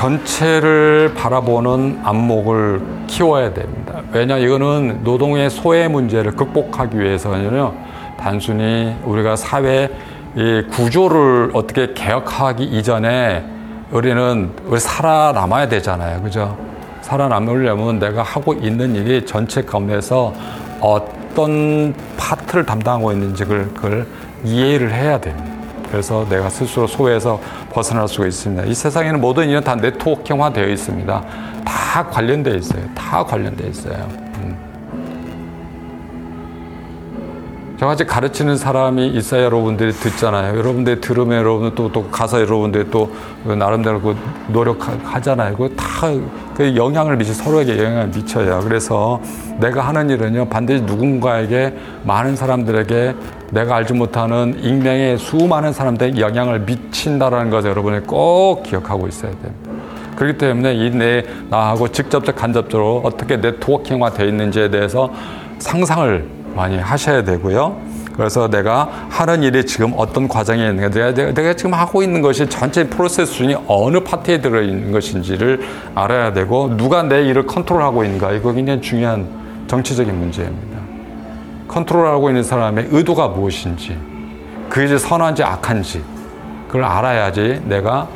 [0.00, 4.00] 전체를 바라보는 안목을 키워야 됩니다.
[4.12, 7.74] 왜냐, 이거는 노동의 소외 문제를 극복하기 위해서는요,
[8.18, 9.90] 단순히 우리가 사회
[10.36, 13.44] 이 구조를 어떻게 개혁하기 이전에
[13.90, 16.22] 우리는 우리 살아남아야 되잖아요.
[16.22, 16.56] 그죠?
[17.02, 20.32] 살아남으려면 내가 하고 있는 일이 전체 가운데서
[20.80, 24.06] 어떤 파트를 담당하고 있는지 그걸
[24.44, 25.59] 이해를 해야 됩니다.
[25.90, 27.40] 그래서 내가 스스로 소외에서
[27.72, 28.64] 벗어날 수가 있습니다.
[28.64, 31.24] 이 세상에는 모든 일은 다 네트워킹화 되어 있습니다.
[31.64, 32.82] 다 관련되어 있어요.
[32.94, 34.08] 다 관련되어 있어요.
[34.36, 34.56] 음.
[37.78, 40.56] 저같이 가르치는 사람이 있어야 여러분들이 듣잖아요.
[40.58, 43.10] 여러분들이 들으면 여러분들 또, 또 가서 여러분들이 또
[43.44, 44.16] 나름대로 그
[44.48, 45.56] 노력하잖아요.
[45.56, 48.60] 그다그 영향을 미치, 서로에게 영향을 미쳐요.
[48.64, 49.20] 그래서
[49.58, 51.74] 내가 하는 일은요, 반드시 누군가에게
[52.04, 53.14] 많은 사람들에게
[53.50, 59.70] 내가 알지 못하는 익명의 수많은 사람들에게 영향을 미친다라는 것을 여러분이 꼭 기억하고 있어야 됩니다.
[60.16, 65.10] 그렇기 때문에 이 내 나하고 직접적 간접적으로 어떻게 네트워킹화 되어 있는지에 대해서
[65.58, 67.76] 상상을 많이 하셔야 되고요.
[68.16, 72.84] 그래서 내가 하는 일이 지금 어떤 과정에 있는가, 내가, 내가, 지금 하고 있는 것이 전체
[72.84, 75.60] 프로세스 중에 어느 파트에 들어있는 것인지를
[75.94, 79.26] 알아야 되고, 누가 내 일을 컨트롤하고 있는가, 이거 굉장히 중요한
[79.68, 80.69] 정치적인 문제입니다.
[81.70, 83.96] 컨트롤하고 있는 사람의 의도가 무엇인지,
[84.68, 86.02] 그게 선한지 악한지,
[86.66, 88.08] 그걸 알아야지 내가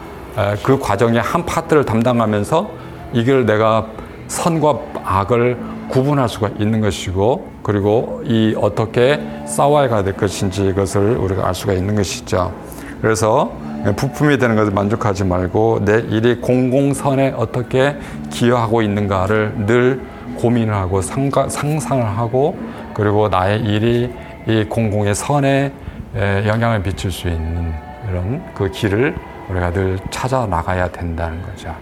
[0.62, 2.71] 그 과정의 한 파트를 담당하면서
[3.12, 3.87] 이걸 내가
[4.27, 11.55] 선과 악을 구분할 수가 있는 것이고 그리고 이 어떻게 싸워야 될 것인지 이것을 우리가 알
[11.55, 12.53] 수가 있는 것이죠.
[13.01, 13.53] 그래서
[13.97, 17.97] 부품이 되는 것을 만족하지 말고 내 일이 공공선에 어떻게
[18.31, 20.01] 기여하고 있는가를 늘
[20.38, 22.57] 고민을 하고 상상을 하고
[22.94, 24.12] 그리고 나의 일이
[24.46, 25.72] 이 공공의 선에
[26.16, 27.72] 영향을 미칠 수 있는
[28.09, 29.14] 이런 그 길을
[29.50, 31.74] 우리가 늘 찾아 나가야 된다는 거죠.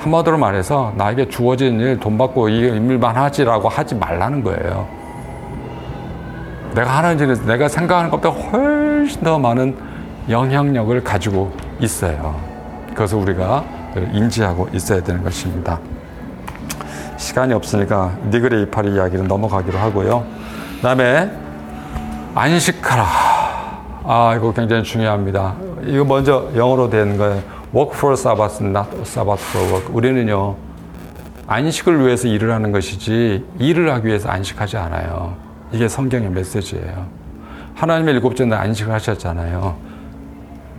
[0.00, 4.88] 한마디로 말해서 나에게 주어진 일 돈 받고 이 일만 하지라고 하지 말라는 거예요.
[6.74, 9.76] 내가 하는 일은 내가 생각하는 것보다 훨씬 더 많은
[10.28, 12.40] 영향력을 가지고 있어요.
[12.94, 13.64] 그래서 우리가
[14.12, 15.80] 인지하고 있어야 되는 것입니다.
[17.20, 20.24] 시간이 없으니까 니그레 이파리 이야기는 넘어가기로 하고요.
[20.76, 21.30] 그 다음에
[22.34, 23.04] 안식하라.
[24.04, 25.54] 아, 이거 굉장히 중요합니다.
[25.84, 27.42] 이거 먼저 영어로 된 거예요.
[27.74, 29.94] work for Sabbath, not Sabbath for work.
[29.94, 30.56] 우리는요,
[31.46, 35.34] 안식을 위해서 일을 하는 것이지, 일을 하기 위해서 안식하지 않아요.
[35.72, 37.06] 이게 성경의 메시지예요.
[37.74, 39.76] 하나님의 일곱째 날 안식을 하셨잖아요.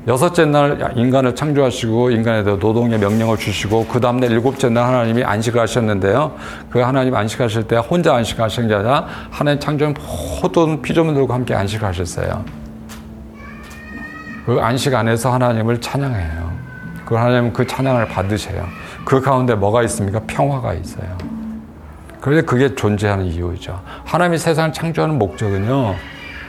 [0.08, 5.62] 여섯째 날 인간을 창조하시고 인간에 대해 노동의 명령을 주시고 그 다음날 일곱째 날 하나님이 안식을
[5.62, 6.36] 하셨는데요.
[6.72, 9.94] 그 하나님 안식하실 때 혼자 안식하신 게 아니라 하나님 창조한
[10.42, 12.44] 모든 피조물들과 함께 안식하셨어요.
[14.48, 16.52] 그 안식 안에서 하나님을 찬양해요.
[17.06, 18.66] 그 하나님 그 찬양을 받으세요.
[19.06, 20.20] 그 가운데 뭐가 있습니까?
[20.26, 21.16] 평화가 있어요.
[22.22, 23.80] 그런데 그게 존재하는 이유죠.
[24.06, 25.96] 하나님이 세상을 창조하는 목적은요.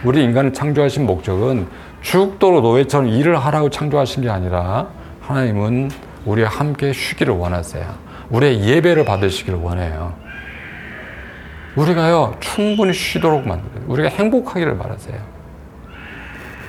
[0.04, 1.66] 우리 인간을 창조하신 목적은
[2.02, 4.88] 죽도록 노예처럼 일을 하라고 창조하신 게 아니라
[5.20, 5.90] 하나님은
[6.24, 7.84] 우리와 함께 쉬기를 원하세요.
[8.30, 10.14] 우리의 예배를 받으시기를 원해요.
[11.74, 13.84] 우리가요, 충분히 쉬도록 만들어요.
[13.86, 15.16] 우리가 행복하기를 바라세요.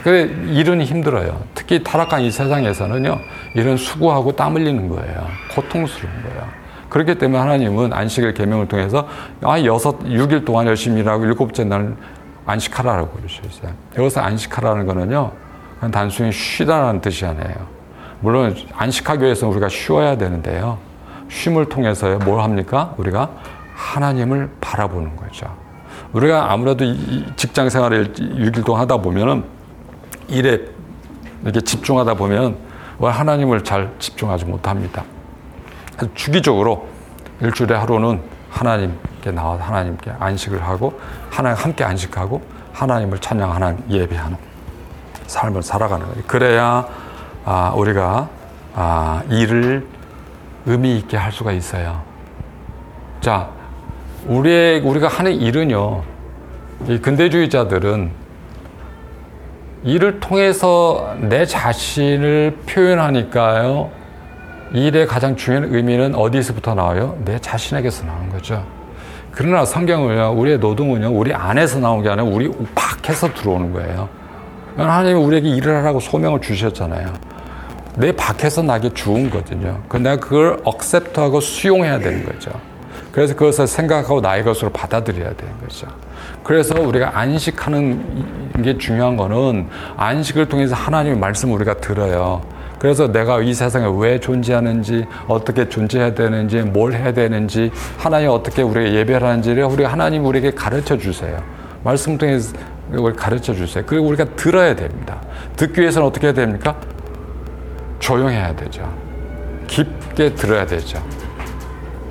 [0.04, 1.42] 그래 일은 힘들어요.
[1.54, 3.20] 특히 타락한 이 세상에서는요.
[3.56, 5.28] 일은 수고하고 땀 흘리는 거예요.
[5.56, 6.48] 고통스러운 거예요.
[6.90, 9.08] 그렇기 때문에 하나님은 안식일 계명을 통해서
[9.42, 11.96] 아 여섯 6일 동안 열심히 일하고 일곱째 날
[12.46, 13.72] 안식하라라고 그러셨어요.
[13.98, 15.32] 여기서 안식하라는 거는요.
[15.92, 17.68] 단순히 쉬다라는 뜻이 아니에요.
[18.22, 20.78] 물론 안식하기 위해서 우리가 쉬어야 되는데요.
[21.30, 22.94] 쉼을 통해서 뭘 합니까?
[22.98, 23.30] 우리가
[23.76, 25.48] 하나님을 바라보는 거죠.
[26.14, 26.86] 우리가 아무래도
[27.36, 29.44] 직장 생활을 6일 동안 하다 보면은
[30.28, 30.62] 일에
[31.44, 32.58] 이렇게 집중하다 보면
[33.00, 35.04] 하나님을 잘 집중하지 못합니다.
[36.16, 36.88] 주기적으로
[37.42, 42.42] 일주일에 하루는 하나님 께 나와서 하나님께 안식을 하고 하나님 함께 안식하고
[42.74, 44.36] 하나님을 찬양 하나님 예배하는
[45.28, 46.24] 삶을 살아가는 거예요.
[46.28, 46.86] 그래야
[47.46, 48.28] 아, 우리가
[48.76, 49.88] 아, 일을
[50.66, 52.02] 의미 있게 할 수가 있어요.
[53.22, 53.50] 자,
[54.26, 56.04] 우리 우리가 하는 일은요.
[56.88, 58.12] 이 근대주의자들은
[59.84, 63.90] 일을 통해서 내 자신을 표현하니까요.
[64.74, 67.18] 일의 가장 중요한 의미는 어디서부터 나와요?
[67.24, 68.66] 내 자신에게서 나오는 거죠.
[69.36, 74.08] 그러나 성경은요, 우리의 노동은요, 우리 안에서 나온 게 아니라 우리 밖에서 들어오는 거예요.
[74.78, 77.14] 하나님이 우리에게 일을 하라고 소명을 주셨잖아요.
[77.96, 79.80] 내 밖에서 나게 주은 거거든요.
[79.88, 82.52] 그 내가 그걸 억셉트하고 수용해야 되는 거죠.
[83.12, 85.88] 그래서 그것을 생각하고 나의 것으로 받아들여야 되는 거죠.
[86.44, 89.68] 그래서 우리가 안식하는 게 중요한 거는
[89.98, 92.42] 안식을 통해서 하나님의 말씀을 우리가 들어요.
[92.84, 98.94] 그래서 내가 이 세상에 왜 존재하는지, 어떻게 존재해야 되는지, 뭘 해야 되는지, 하나님 어떻게 우리가
[98.94, 101.42] 예배를 하는지를 우리 하나님 우리에게 가르쳐 주세요.
[101.82, 102.54] 말씀 통해서
[103.16, 103.86] 가르쳐 주세요.
[103.88, 105.22] 그리고 우리가 들어야 됩니다.
[105.56, 106.76] 듣기 위해서는 어떻게 해야 됩니까?
[108.00, 108.94] 조용해야 되죠.
[109.68, 111.02] 깊게 들어야 되죠.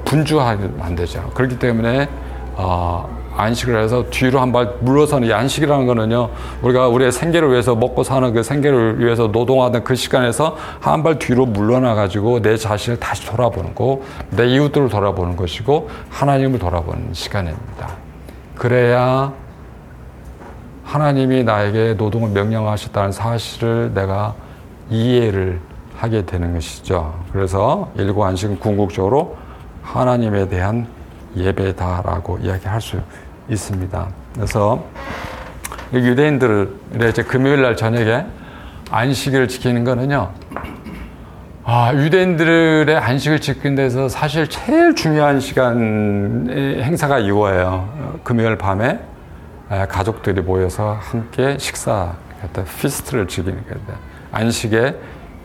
[0.06, 1.30] 분주하면 안 되죠.
[1.34, 2.08] 그렇기 때문에
[2.54, 6.30] 어, 안식을 해서 뒤로 한 발 물러서는 이 안식이라는 거는요,
[6.62, 11.46] 우리가 우리의 생계를 위해서 먹고 사는 그 생계를 위해서 노동하는 그 시간에서 한 발 뒤로
[11.46, 17.96] 물러나 가지고 내 자신을 다시 돌아보는 거, 내 이웃들을 돌아보는 것이고, 하나님을 돌아보는 시간입니다.
[18.54, 19.32] 그래야
[20.84, 24.34] 하나님이 나에게 노동을 명령하셨다는 사실을 내가
[24.90, 25.58] 이해를
[25.96, 27.14] 하게 되는 것이죠.
[27.32, 29.36] 그래서 일구 안식은 궁극적으로
[29.82, 30.86] 하나님에 대한
[31.36, 33.00] 예배다라고 이야기할 수
[33.48, 34.08] 있습니다.
[34.34, 34.84] 그래서
[35.92, 36.68] 유대인들의
[37.10, 38.24] 이제 금요일 날 저녁에
[38.90, 40.32] 안식일을 지키는 거는요.
[41.64, 48.20] 아, 유대인들의 안식을 지키는 데서 사실 제일 중요한 시간 행사가 이거예요.
[48.24, 49.00] 금요일 밤에
[49.88, 52.14] 가족들이 모여서 함께 식사,
[52.80, 53.98] 피스트를 즐기는 거예요.
[54.32, 54.96] 안식의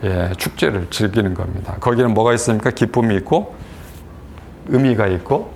[0.04, 1.76] 예, 축제를 즐기는 겁니다.
[1.80, 2.70] 거기는 뭐가 있습니까?
[2.70, 3.56] 기쁨이 있고,
[4.68, 5.52] 의미가 있고,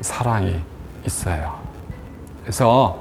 [0.00, 0.56] 사랑이
[1.06, 1.54] 있어요.
[2.42, 2.98] 그래서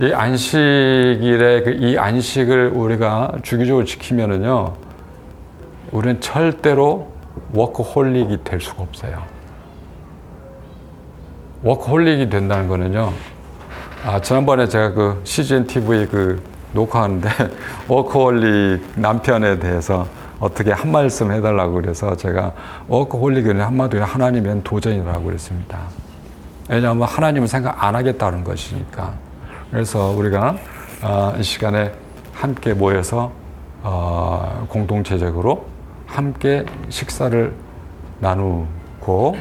[0.00, 4.74] 이 안식일에 그 이 안식을 우리가 주기적으로 지키면은요,
[5.90, 7.10] 우리는 절대로
[7.52, 9.22] 워크홀릭이 될 수가 없어요.
[11.62, 13.12] 워크홀릭이 된다는 거는요,
[14.04, 16.40] 아, 지난번에 제가 그 CGN TV 그
[16.72, 17.28] 녹화하는데
[17.88, 20.06] 워크홀릭 남편에 대해서
[20.38, 22.52] 어떻게 한 말씀 해달라고 그래서 제가
[22.86, 25.80] workaholic은 한마디로 하나님은 도전이라고 그랬습니다.
[26.68, 29.14] 왜냐하면 하나님은 생각 안 하겠다는 것이니까.
[29.70, 30.56] 그래서 우리가
[31.02, 31.92] 어, 이 시간에
[32.34, 33.32] 함께 모여서
[33.82, 35.66] 어, 공동체적으로
[36.06, 37.54] 함께 식사를
[38.20, 39.36] 나누고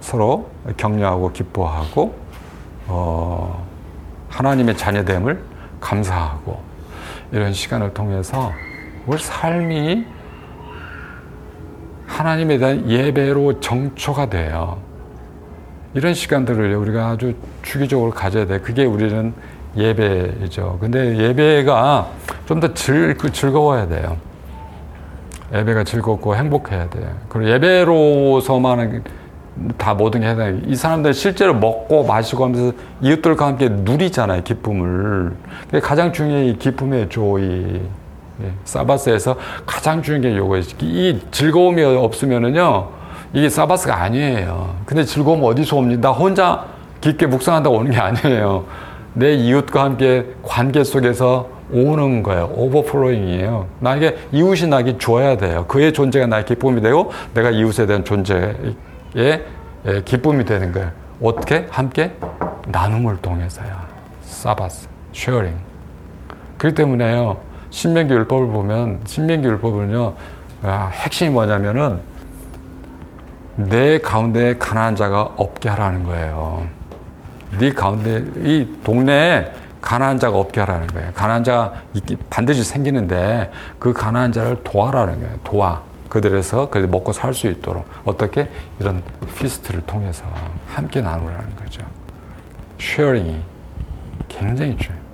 [0.00, 2.14] 서로 격려하고 기뻐하고
[2.88, 3.66] 어,
[4.28, 5.42] 하나님의 자녀됨을
[5.80, 6.60] 감사하고
[7.32, 8.52] 이런 시간을 통해서
[9.06, 10.06] 우리 삶이
[12.06, 14.78] 하나님에 대한 예배로 정초가 돼요.
[15.94, 18.58] 이런 시간들을 우리가 아주 주기적으로 가져야 돼.
[18.60, 19.32] 그게 우리는
[19.76, 20.78] 예배죠.
[20.80, 22.08] 근데 예배가
[22.46, 24.16] 좀 더 즐거워야 돼요.
[25.52, 27.08] 예배가 즐겁고 행복해야 돼요.
[27.28, 29.02] 그리고 예배로서만
[29.76, 30.52] 다 모든 게 해야.
[30.66, 34.42] 이 사람들 실제로 먹고 마시고 하면서 이웃들과 함께 누리잖아요.
[34.44, 35.32] 기쁨을.
[35.82, 37.80] 가장 중요한 이 기쁨의 조이.
[38.42, 40.64] 예, 사바스에서 가장 중요한 게 요거예요.
[40.80, 42.88] 이 즐거움이 없으면은요,
[43.32, 44.74] 이게 Sabbath가 아니에요.
[44.84, 46.00] 근데 즐거움 어디서 옵니까?
[46.00, 46.66] 나 혼자
[47.00, 48.64] 깊게 묵상한다고 오는 게 아니에요.
[49.14, 52.50] 내 이웃과 함께 관계 속에서 오는 거예요.
[52.54, 53.66] overflowing이에요.
[53.78, 55.64] 나에게 이웃이 나게 줘야 돼요.
[55.68, 58.56] 그의 존재가 나의 기쁨이 되고 내가 이웃에 대한 존재의
[59.16, 59.44] 예,
[60.04, 60.90] 기쁨이 되는 거예요.
[61.22, 61.66] 어떻게?
[61.70, 62.12] 함께
[62.66, 63.86] 나눔을 통해서야.
[64.22, 65.54] Sabbath, sharing.
[66.58, 67.36] 그렇기 때문에요.
[67.70, 70.14] 신명기 율법을 보면 신명기 율법은요.
[70.62, 72.00] 아, 핵심이 뭐냐면은
[73.68, 76.66] 내 가운데 가난한 자가 없게 하라는 거예요.
[77.58, 81.10] 네 가운데 이 동네에 가난한 자가 없게 하라는 거예요.
[81.14, 81.74] 가난한 자가
[82.30, 85.38] 반드시 생기는데 그 가난한 자를 도와라는 거예요.
[85.44, 85.82] 도와.
[86.08, 88.48] 그들에서 그 먹고 살 수 있도록 어떻게
[88.80, 89.02] 이런
[89.38, 90.24] feast를 통해서
[90.66, 91.82] 함께 나누라는 거죠.
[92.80, 93.40] sharing이
[94.28, 95.04] 굉장히 중요해요.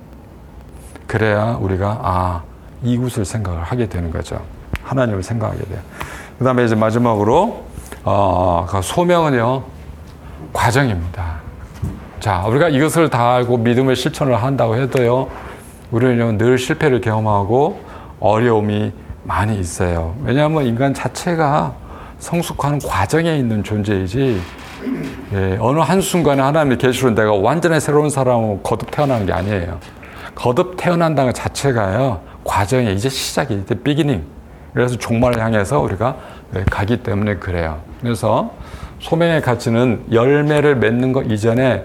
[1.07, 2.43] 그래야 우리가 아
[2.83, 4.41] 이웃을 생각을 하게 되는 거죠.
[4.83, 5.81] 하나님을 생각하게 돼요.
[6.39, 7.66] 그 다음에 이제 마지막으로
[8.09, 9.65] 어, 그 소명은요
[10.53, 11.41] 과정입니다.
[12.21, 15.29] 자, 우리가 이것을 다 알고 믿음의 실천을 한다고 해도요,
[15.91, 17.81] 우리는 늘 실패를 경험하고
[18.21, 18.93] 어려움이
[19.25, 20.15] 많이 있어요.
[20.23, 21.75] 왜냐하면 인간 자체가
[22.21, 24.41] 성숙하는 과정에 있는 존재이지,
[25.35, 29.81] 예, 어느 한순간에 하나님의 계시로 내가 완전히 새로운 사람으로 거듭 태어나는 게 아니에요.
[30.37, 34.37] 거듭 태어난다는 자체가요, 과정에 이제 시작이, 이제 비기닝.
[34.73, 36.36] 그래서 종말을 향해서 우리가 예,
[36.71, 37.81] 가기 때문에 그래요.
[38.01, 38.55] 그래서
[39.01, 41.85] 소명의 가치는 열매를 맺는 것 이전에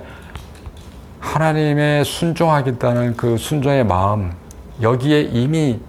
[1.19, 4.31] 하나님의 순종하겠다는 그 순종의 마음,
[4.81, 5.79] 여기에 이미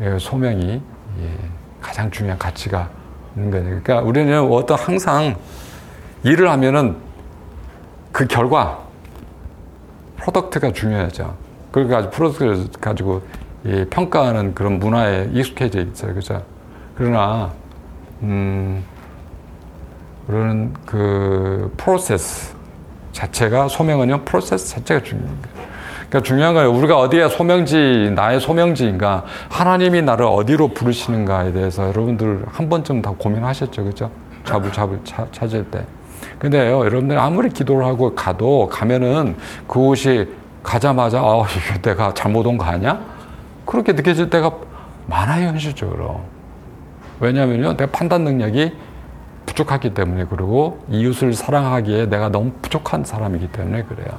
[0.00, 0.82] 예, 소명이
[1.22, 1.30] 예,
[1.80, 2.90] 가장 중요한 가치가
[3.34, 3.64] 있는 거예요.
[3.64, 5.36] 그러니까 우리는 어떤 항상
[6.24, 6.96] 일을 하면은
[8.12, 8.80] 그 결과,
[10.16, 11.36] product가 중요하죠.
[11.70, 13.22] 그러니까 product를 가지고
[13.90, 16.14] 평가하는 그런 문화에 익숙해져 있어요.
[16.14, 16.42] 그죠?
[16.96, 17.52] 그러나,
[18.22, 18.84] 음,
[20.28, 22.54] 우리는 그 프로세스,
[23.12, 25.00] 자체가 소명은요 프로세스 자체가
[25.42, 25.66] 거예요.
[26.08, 26.72] 그러니까 중요한 거예요.
[26.72, 33.84] 우리가 어디에 소명지 나의 소명지인가 하나님이 나를 어디로 부르시는가에 대해서 여러분들 한 번쯤 다 고민하셨죠,
[33.84, 34.10] 그죠?
[34.44, 35.84] job을 job을 차, 찾을 때.
[36.38, 40.28] 근데요, 여러분들 아무리 기도를 하고 가도 가면은 그곳이
[40.62, 43.00] 가자마자 아 이거 내가 잘못 온 거 아니야?
[43.64, 44.52] 그렇게 느껴질 때가
[45.06, 46.20] 많아요 현실적으로.
[47.20, 48.72] 왜냐하면요, 내가 판단 능력이
[49.46, 54.18] 부족하기 때문에 그리고 이웃을 사랑하기에 내가 너무 부족한 사람이기 때문에 그래요.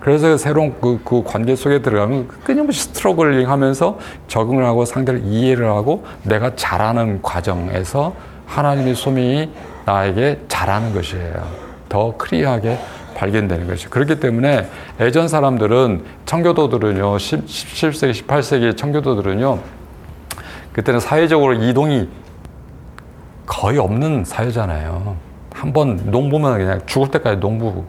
[0.00, 6.06] 그래서 새로운 그, 그 관계 속에 들어가면 끊임없이 struggling 하면서 적응을 하고 상대를 이해를 하고
[6.22, 8.14] 내가 잘하는 과정에서
[8.46, 9.50] 하나님의 소명이
[9.84, 11.68] 나에게 잘하는 것이에요.
[11.88, 12.78] 더 크리하게
[13.14, 13.90] 발견되는 것이죠.
[13.90, 14.68] 그렇기 때문에
[15.00, 19.58] 예전 사람들은 청교도들은요, 17세기, 18세기 청교도들은요,
[20.72, 22.08] 그때는 사회적으로 이동이
[23.48, 25.16] 거의 없는 사회잖아요.
[25.54, 27.84] 한 번 농부면 그냥 죽을 때까지 농부고,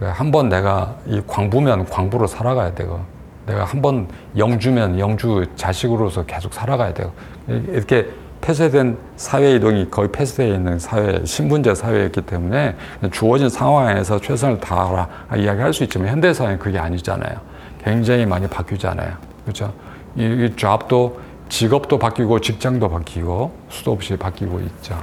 [0.00, 3.00] 한 번 내가 이 광부면 광부로 살아가야 되고,
[3.46, 4.06] 내가 한 번
[4.36, 7.10] 영주면 영주 자식으로서 계속 살아가야 되고,
[7.48, 8.08] 이렇게
[8.42, 12.76] 폐쇄된 사회 이동이 거의 폐쇄되어 있는 사회, 신분제 사회였기 때문에
[13.10, 17.34] 주어진 상황에서 최선을 다하라 이야기할 수 있지만 현대 사회는 그게 아니잖아요.
[17.82, 19.14] 굉장히 많이 바뀌잖아요.
[19.44, 19.72] 그렇죠?
[20.16, 21.18] 이, 이 잡도
[21.48, 24.98] 직업도 바뀌고 직장도 바뀌고 수도 없이 바뀌고 있죠.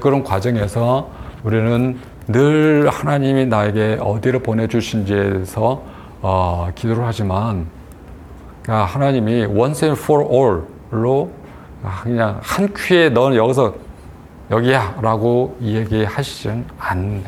[0.00, 1.10] 그런 과정에서
[1.42, 5.82] 우리는 늘 하나님이 나에게 어디를 보내주신지에서
[6.20, 7.66] 어, 기도를 하지만
[8.62, 11.30] 그러니까 하나님이 once and for all로
[12.02, 13.74] 그냥 한 큐에 너는 여기서
[14.50, 17.24] 여기야 라고 얘기하시진 않는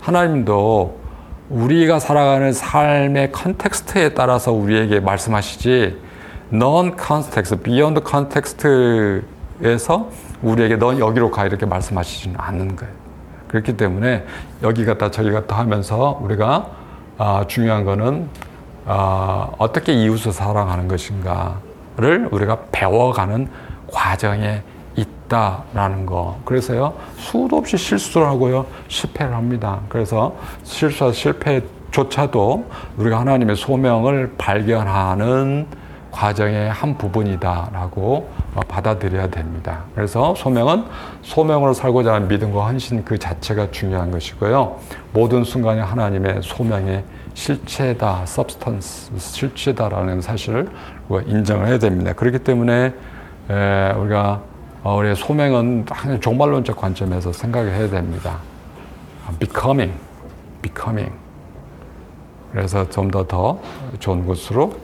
[0.00, 1.00] 하나님도
[1.48, 6.01] 우리가 살아가는 삶의 컨텍스트에 따라서 우리에게 말씀하시지
[6.52, 10.10] non context, beyond context에서
[10.42, 12.92] 우리에게 넌 여기로 가 이렇게 말씀하시지는 않는 거예요.
[13.48, 14.24] 그렇기 때문에
[14.62, 16.68] 여기 갔다 저기 갔다 하면서 우리가
[17.18, 18.28] 아, 중요한 거는
[18.86, 23.48] 아, 어떻게 이웃을 사랑하는 것인가를 우리가 배워가는
[23.90, 24.62] 과정에
[24.96, 26.38] 있다라는 거.
[26.44, 29.80] 그래서요, 수도 없이 실수를 하고요, 실패를 합니다.
[29.88, 30.34] 그래서
[30.64, 35.66] 실수와 실패조차도 우리가 하나님의 소명을 발견하는
[36.12, 38.28] 과정의 한 부분이다라고
[38.68, 39.84] 받아들여야 됩니다.
[39.94, 40.84] 그래서 소명은
[41.22, 44.78] 소명으로 살고자 하는 믿음과 헌신 그 자체가 중요한 것이고요.
[45.12, 47.02] 모든 순간이 하나님의 소명의
[47.34, 50.68] 실체다, substance, 실체다라는 사실을
[51.26, 52.12] 인정을 해야 됩니다.
[52.12, 52.92] 그렇기 때문에
[53.48, 54.42] 우리가
[54.84, 58.38] 어, 우리의 소명은 항상 종말론적 관점에서 생각해야 됩니다.
[59.38, 59.94] becoming,
[60.60, 61.12] becoming.
[62.52, 63.60] 그래서 좀 더 더
[63.98, 64.74] 좋은 곳으로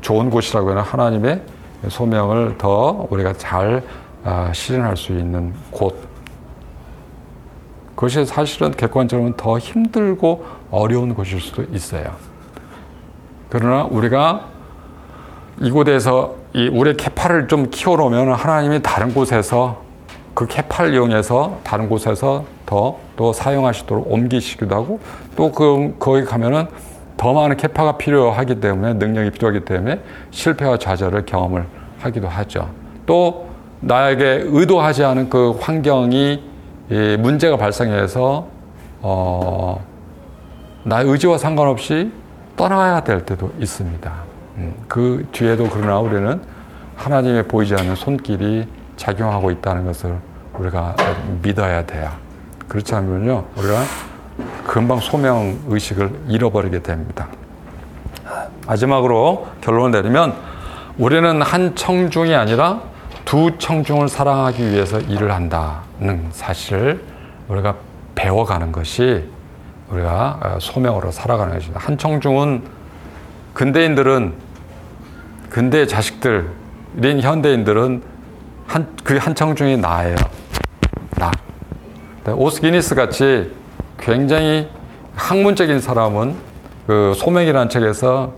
[0.00, 1.42] 좋은 곳이라고 하는 하나님의
[1.88, 3.82] 소명을 더 우리가 잘
[4.24, 5.96] 아, 실현할 수 있는 곳.
[7.94, 12.12] 그것이 사실은 객관적으로 더 힘들고 어려운 곳일 수도 있어요.
[13.48, 14.48] 그러나 우리가
[15.60, 19.82] 이곳에서 이 우리의 캐파를 좀 키워놓으면 하나님이 다른 곳에서
[20.34, 25.00] 그 캐파를 이용해서 다른 곳에서 더 또 사용하시도록 옮기시기도 하고
[25.36, 26.68] 또 그 거기 가면은
[27.16, 30.00] 더 많은 캐파가 필요하기 때문에 능력이 필요하기 때문에
[30.30, 31.66] 실패와 좌절을 경험을
[32.00, 32.68] 하기도 하죠.
[33.06, 33.48] 또
[33.80, 36.42] 나에게 의도하지 않은 그 환경이
[37.18, 38.46] 문제가 발생해서
[39.02, 39.84] 어,
[40.84, 42.12] 나의 의지와 상관없이
[42.56, 44.12] 떠나야 될 때도 있습니다.
[44.56, 46.40] 음, 그 뒤에도 그러나 우리는
[46.96, 50.16] 하나님의 보이지 않는 손길이 작용하고 있다는 것을
[50.58, 50.96] 우리가
[51.42, 52.10] 믿어야 돼요.
[52.68, 53.82] 그렇지 않으면요, 우리가
[54.66, 57.28] 금방 소명 의식을 잃어버리게 됩니다.
[58.66, 60.34] 마지막으로 결론을 내리면
[60.98, 62.82] 우리는 한 청중이 아니라
[63.24, 67.02] 두 청중을 사랑하기 위해서 일을 한다는 사실을
[67.48, 67.76] 우리가
[68.14, 69.24] 배워가는 것이
[69.88, 71.80] 우리가 소명으로 살아가는 것입니다.
[71.80, 72.64] 한 청중은
[73.54, 74.34] 근대인들은
[75.48, 78.02] 근대 자식들인 현대인들은
[78.66, 80.16] 한, 그 한 청중이 나예요.
[81.16, 81.30] 나.
[82.26, 83.52] 오스기니스 같이
[83.98, 84.68] 굉장히
[85.14, 86.34] 학문적인 사람은
[86.86, 88.32] 그 소명이라는 책에서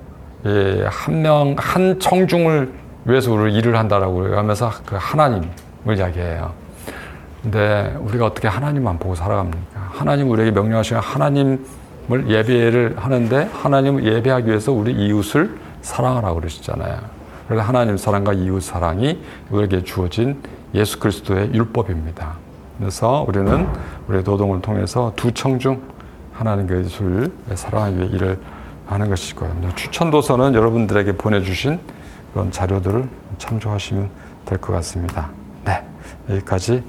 [0.46, 2.72] 예, 한 명, 한 청중을
[3.04, 6.52] 위해서 우리 일을 한다라고 하면서 그 하나님을 이야기해요.
[7.42, 9.88] 근데 우리가 어떻게 하나님만 보고 살아갑니까?
[9.90, 16.98] 하나님 우리에게 명령하시는 하나님을 예배를 하는데 하나님을 예배하기 위해서 우리 이웃을 사랑하라고 그러시잖아요.
[17.46, 19.18] 그래서 하나님 사랑과 이웃 사랑이
[19.50, 20.40] 우리에게 주어진
[20.74, 22.47] 예수 그리스도의 율법입니다.
[22.78, 23.66] 그래서 우리는
[24.08, 25.80] 우리의 노동을 통해서 두 청 중
[26.32, 28.38] 하나님과 예수를 사랑하기 위해 일을
[28.86, 29.52] 하는 것이고요.
[29.74, 31.80] 추천 도서는 여러분들에게 보내주신
[32.32, 33.08] 그런 자료들을
[33.38, 34.08] 참조하시면
[34.44, 35.30] 될 것 같습니다.
[35.64, 35.82] 네,
[36.30, 36.82] 여기까지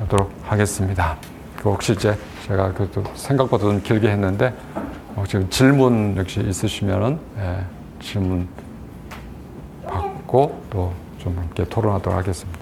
[0.00, 1.16] 하도록 하겠습니다.
[1.62, 2.16] 그 혹시 이제
[2.46, 4.52] 제가 그래도 생각보다 좀 길게 했는데
[5.16, 7.64] 혹시 질문 역시 있으시면은 예,
[8.00, 8.48] 질문
[9.86, 10.92] 받고 또
[11.22, 12.58] 좀 함께 토론하도록 하겠습니다.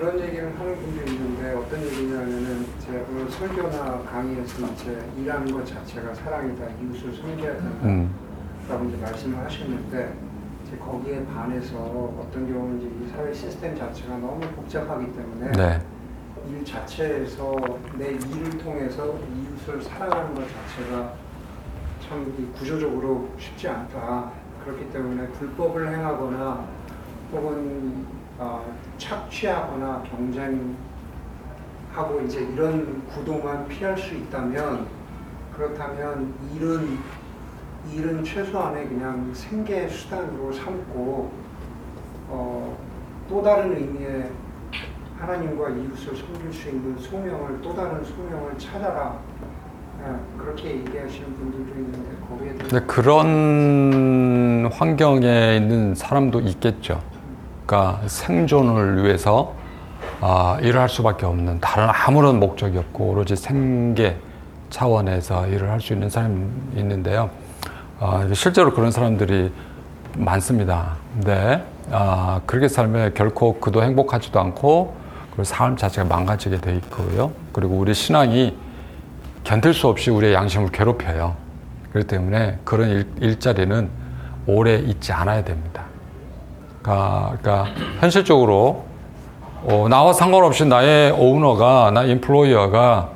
[0.00, 6.14] 그런 얘기를 하는 분들이 있는데 어떤 얘기냐면은 제가 그 설교나 강의에서 이제 일하는 것 자체가
[6.14, 8.10] 사랑이다 이웃을 섬겨야 된다 음.
[8.66, 10.14] 라고 이제 말씀을 하셨는데
[10.64, 11.76] 이제 거기에 반해서
[12.18, 15.82] 어떤 경우는 이제 이 사회 시스템 자체가 너무 복잡하기 때문에 네.
[16.48, 17.56] 일 자체에서
[17.98, 21.12] 내 일을 통해서 이웃을 사랑하는 것 자체가
[22.08, 24.32] 참 구조적으로 쉽지 않다.
[24.64, 26.64] 그렇기 때문에 불법을 행하거나
[27.32, 28.64] 혹은 어,
[28.96, 30.74] 착취하거나 경쟁
[31.92, 34.86] 하고 이제 이런 구도만 피할 수 있다면
[35.54, 36.98] 그렇다면 일은
[37.92, 41.30] 일은 최소한의 그냥 생계 수단으로 삼고
[42.28, 42.78] 어,
[43.28, 44.30] 또 다른 의미의
[45.18, 49.18] 하나님과 이웃을 섬길 수 있는 소명을 또 다른 소명을 찾아라
[50.02, 57.02] 예, 그렇게 얘기하시는 분들도 있는데 거기에 근데 그런 환경에 있는 사람도 있겠죠.
[57.70, 59.54] 그러니까 생존을 위해서
[60.20, 64.16] 아, 일을 할 수밖에 없는 다른 아무런 목적이 없고 오로지 생계
[64.70, 67.30] 차원에서 일을 할 수 있는 사람이 있는데요.
[68.00, 69.52] 아, 실제로 그런 사람들이
[70.16, 70.96] 많습니다.
[71.14, 74.96] 근데 아, 그렇게 살면 결코 그도 행복하지도 않고
[75.30, 77.30] 그리고 삶 자체가 망가지게 돼 있고요.
[77.52, 78.56] 그리고 우리 신앙이
[79.44, 81.36] 견딜 수 없이 우리의 양심을 괴롭혀요.
[81.92, 83.88] 그렇기 때문에 그런 일, 일자리는
[84.48, 85.89] 오래 있지 않아야 됩니다.
[86.82, 87.66] 그러니까,
[88.00, 88.84] 현실적으로
[89.62, 93.10] 어, 나와 상관없이 나의 오너가, 나 인플로이어가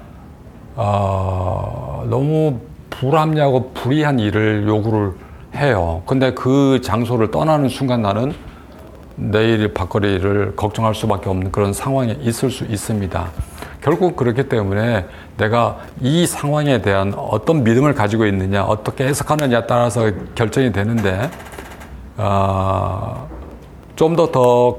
[0.76, 2.60] 어, 너무
[2.90, 5.12] 불합리하고 불이한 일을 요구를
[5.56, 6.02] 해요.
[6.06, 8.34] 근데 그 장소를 떠나는 순간 나는
[9.16, 13.30] 내일 밥거리를 걱정할 수밖에 없는 그런 상황에 있을 수 있습니다.
[13.80, 15.06] 결국 그렇기 때문에
[15.36, 21.30] 내가 이 상황에 대한 어떤 믿음을 가지고 있느냐, 어떻게 해석하느냐에 따라서 결정이 되는데,
[22.16, 23.28] 어,
[23.96, 24.78] 좀 더 더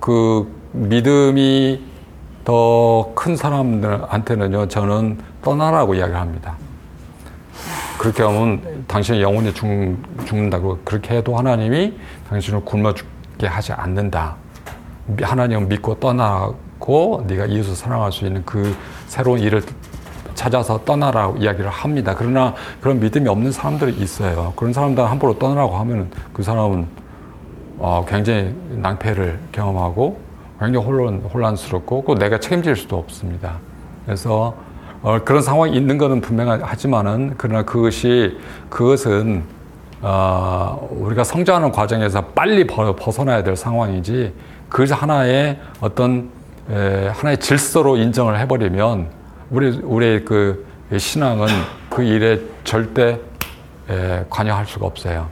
[0.00, 1.80] 그 믿음이
[2.44, 6.56] 더 큰 사람들한테는요, 저는 떠나라고 이야기를 합니다.
[7.98, 9.66] 그렇게 하면 당신의 영혼이 죽,
[10.24, 11.96] 죽는다고 그렇게 해도 하나님이
[12.28, 14.34] 당신을 굶어 죽게 하지 않는다.
[15.20, 18.74] 하나님을 믿고 떠나고 네가 이웃을 사랑할 수 있는 그
[19.06, 19.62] 새로운 일을
[20.34, 22.14] 찾아서 떠나라고 이야기를 합니다.
[22.16, 24.52] 그러나 그런 믿음이 없는 사람들이 있어요.
[24.56, 27.01] 그런 사람들 함부로 떠나라고 하면 그 사람은
[27.84, 30.20] 어, 굉장히 낭패를 경험하고
[30.60, 33.58] 굉장히 혼란, 혼란스럽고 또 내가 책임질 수도 없습니다.
[34.06, 34.54] 그래서
[35.02, 38.38] 어, 그런 상황이 있는 것은 분명하지만은 그러나 그것이
[38.70, 39.42] 그것은
[40.00, 44.32] 어, 우리가 성장하는 과정에서 빨리 벗어나야 될 상황이지
[44.68, 46.30] 그것이 하나의 어떤
[46.70, 49.08] 에, 하나의 질서로 인정을 해버리면
[49.50, 50.64] 우리 우리의 그
[50.96, 51.48] 신앙은
[51.90, 53.18] 그 일에 절대
[53.90, 55.26] 에, 관여할 수가 없어요.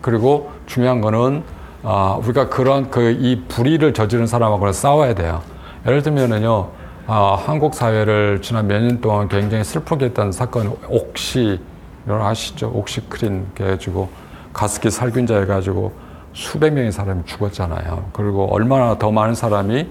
[0.00, 5.42] 그리고 중요한 거는 어, 우리가 그런 그 이 불의를 저지른 사람하고는 싸워야 돼요.
[5.86, 6.68] 예를 들면은요,
[7.06, 11.60] 어, 한국 사회를 지난 몇 년 동안 굉장히 슬프게 했던 사건 옥시
[12.06, 12.70] 여러분 아시죠?
[12.74, 14.08] 옥시크린 해가지고
[14.52, 15.92] 가습기 살균자 해가지고
[16.32, 18.10] 수백 명의 사람이 죽었잖아요.
[18.12, 19.86] 그리고 얼마나 더 많은 사람이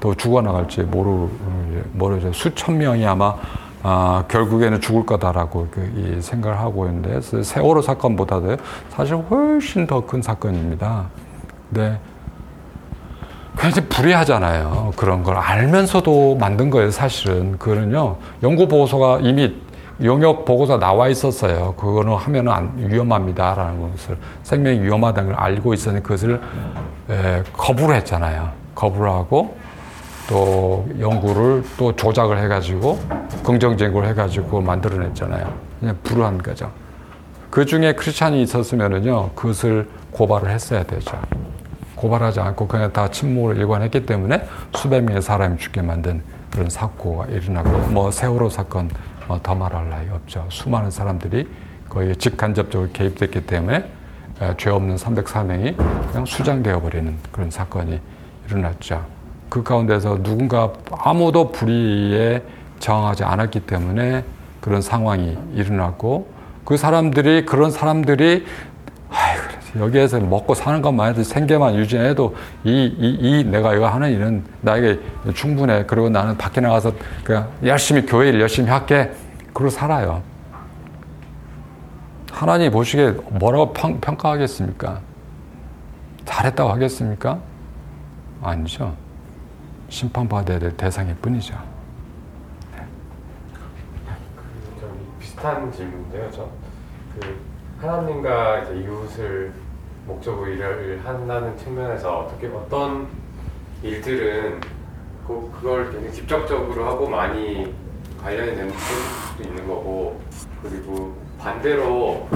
[0.00, 1.28] 더 죽어나갈지 모르,
[1.92, 2.32] 모르죠.
[2.32, 3.34] 수천 명이 아마
[3.84, 8.56] 아, 결국에는 죽을 거다라고 그, 생각을 하고 있는데 세월호 사건보다도
[8.90, 11.06] 사실 훨씬 더 큰 사건입니다.
[11.72, 11.98] 근데
[13.58, 14.92] 굉장히 불리하잖아요.
[14.96, 17.58] 그런 걸 알면서도 만든 거예요, 사실은.
[17.58, 19.54] 그거는요, 연구 보고서가 이미
[20.02, 21.74] 용역 보고서 나와 있었어요.
[21.76, 26.40] 그거는 하면은 안, 위험합니다라는 것을 생명이 위험하다는 걸 알고 있었는데 그것을
[27.10, 28.50] 에, 거부를 했잖아요.
[28.74, 29.56] 거부를 하고
[30.28, 32.98] 또 연구를 또 조작을 해가지고
[33.44, 35.52] 긍정적인 걸 해가지고 만들어냈잖아요.
[35.78, 36.70] 그냥 불우한 거죠.
[37.50, 41.20] 그 중에 크리스찬이 있었으면은요, 그것을 고발을 했어야 되죠.
[42.02, 44.44] 고발하지 않고 그냥 다 침묵을 일관했기 때문에
[44.74, 48.90] 수백 명의 사람이 죽게 만든 그런 사고가 일어나고 뭐 세월호 사건
[49.28, 50.44] 뭐 더 말할 나위 없죠.
[50.48, 51.48] 수많은 사람들이
[51.88, 53.84] 거의 직간접적으로 개입됐기 때문에
[54.56, 55.76] 죄 없는 304명이
[56.10, 58.00] 그냥 수장되어 버리는 그런 사건이
[58.48, 59.04] 일어났죠.
[59.48, 62.42] 그 가운데서 누군가 아무도 불의에
[62.80, 64.24] 저항하지 않았기 때문에
[64.60, 66.26] 그런 상황이 일어났고
[66.64, 68.44] 그 사람들이 그런 사람들이
[69.76, 75.00] 여기에서 먹고 사는 것만 해도 생계만 유지해도 이, 이, 이 내가 이거 하는 일은 나에게
[75.34, 75.84] 충분해.
[75.86, 76.92] 그리고 나는 밖에 나가서
[77.24, 79.10] 그냥 열심히 교회 일 열심히 할게.
[79.52, 80.22] 그러고 살아요.
[82.30, 85.00] 하나님 보시기에 뭐라고 평, 평가하겠습니까?
[86.24, 87.38] 잘했다고 하겠습니까?
[88.42, 88.94] 아니죠.
[89.88, 91.54] 심판받아야 될 대상일 뿐이죠.
[92.74, 92.82] 네.
[94.80, 96.48] 그, 비슷한 질문인데요, 저.
[97.14, 97.51] 그,
[97.82, 99.52] 하나님과 이제 이웃을
[100.06, 103.08] 목적으로 일을 한다는 측면에서 어떻게 어떤
[103.82, 104.60] 일들은
[105.26, 107.74] 그, 그걸 굉장히 직접적으로 하고 많이
[108.22, 110.20] 관련이 되는 수도 있는 거고
[110.62, 112.28] 그리고 반대로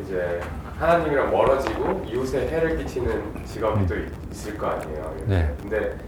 [0.00, 0.40] 이제
[0.78, 3.96] 하나님이랑 멀어지고 이웃에 해를 끼치는 직업이 또
[4.30, 5.16] 있을 거 아니에요.
[5.26, 5.54] 네.
[5.60, 5.98] 근데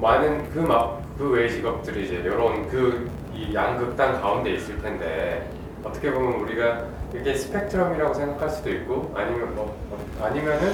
[0.00, 5.50] 많은 그막그 외의 직업들이 이제 이런 그이 양극단 가운데 있을 텐데
[5.82, 9.76] 어떻게 보면 우리가 이게 스펙트럼이라고 생각할 수도 있고 아니면 뭐
[10.22, 10.72] 아니면은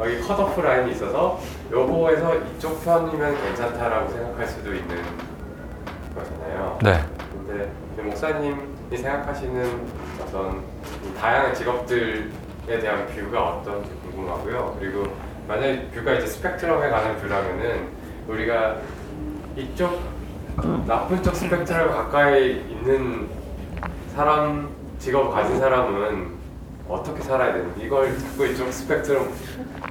[0.00, 4.96] 여기 컷오프 라인이 있어서 요거에서 이쪽 편이면 괜찮다라고 생각할 수도 있는
[6.82, 7.00] 네.
[7.32, 9.86] 근데 그 목사님이 생각하시는
[10.22, 10.62] 어떤
[11.04, 14.76] 이 다양한 직업들에 대한 뷰가 어떤지 궁금하고요.
[14.78, 15.06] 그리고
[15.46, 17.88] 만약에 뷰가 이제 스펙트럼에 관한 뷰라면은
[18.28, 18.76] 우리가
[19.56, 20.00] 이쪽
[20.86, 23.28] 나쁜 쪽 스펙트럼 가까이 있는
[24.14, 26.38] 사람 직업 가진 사람은
[26.88, 29.30] 어떻게 살아야 되는지 이걸 자꾸 이쪽 스펙트럼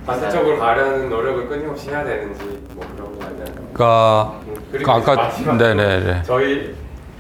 [0.05, 2.43] 반대쪽으로 가려는 노력을 끊임없이 해야 되는지
[2.74, 4.41] 뭐 그런 거에 대한 그러니까
[4.72, 6.24] 그리고 아까 마지막으로 네네네.
[6.24, 6.76] 저희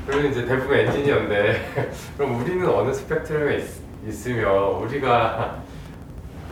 [0.07, 3.57] 그러면 이제 대부분 엔지니어인데 그럼 우리는 어느 스펙트럼에
[4.07, 5.57] 있, 으면 우리가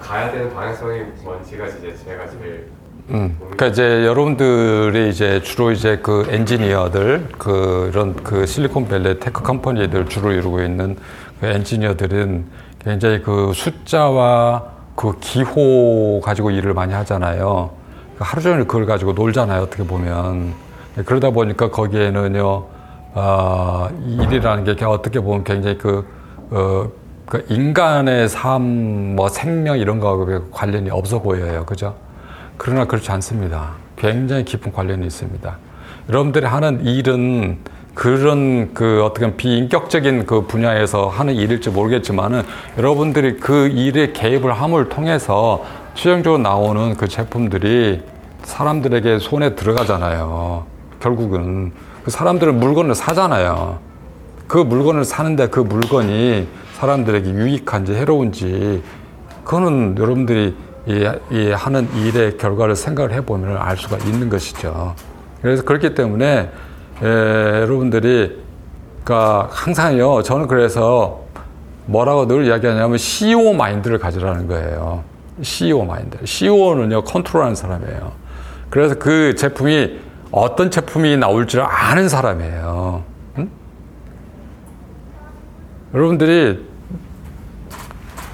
[0.01, 2.69] 가야 되는 방향성이 뭔지가 이제 제가 제일
[3.09, 10.31] 음, 그러니까 이제 여러분들이 이제 주로 이제 그 엔지니어들 그런 그 실리콘밸리 tech company들 주로
[10.31, 10.97] 이루고 있는
[11.39, 12.45] 그 엔지니어들은
[12.79, 14.63] 굉장히 그 숫자와
[14.95, 17.71] 그 기호 가지고 일을 많이 하잖아요.
[18.15, 19.61] 그러니까 하루 종일 그걸 가지고 놀잖아요.
[19.61, 20.53] 어떻게 보면
[21.05, 22.75] 그러다 보니까 거기에는요
[23.17, 26.05] 아, 일이라는 게 어떻게 보면 굉장히 그,
[26.51, 26.89] 어,
[27.25, 31.65] 그 인간의 삶, 뭐 생명 이런 거하고 관련이 없어 보여요.
[31.65, 31.95] 그죠?
[32.57, 33.71] 그러나 그렇지 않습니다.
[33.95, 35.57] 굉장히 깊은 관련이 있습니다.
[36.09, 37.59] 여러분들이 하는 일은
[37.95, 42.43] 그런 그 어떻게 보면 비인격적인 그 분야에서 하는 일일지 모르겠지만은
[42.77, 45.63] 여러분들이 그 일에 개입을 함을 통해서
[45.95, 48.03] 최종적으로 나오는 그 제품들이
[48.43, 50.65] 사람들에게 손에 들어가잖아요.
[50.99, 51.71] 결국은
[52.03, 53.79] 그 사람들은 물건을 사잖아요.
[54.47, 58.83] 그 물건을 사는데 그 물건이 사람들에게 유익한지 해로운지
[59.45, 60.55] 그거는 여러분들이
[60.87, 64.93] 이, 이 하는 일의 결과를 생각을 해보면 알 수가 있는 것이죠.
[65.41, 66.51] 그래서 그렇기 때문에
[67.01, 68.43] 에, 여러분들이
[69.03, 70.23] 그러니까 항상요.
[70.23, 71.21] 저는 그래서
[71.85, 75.03] 뭐라고 늘 이야기하냐면 CEO 마인드를 가지라는 거예요.
[75.41, 76.17] CEO 마인드.
[76.25, 78.11] CEO는요 컨트롤하는 사람이에요.
[78.69, 79.99] 그래서 그 제품이
[80.31, 83.03] 어떤 제품이 나올 줄 아는 사람이에요.
[83.37, 83.49] 응?
[85.93, 86.65] 여러분들이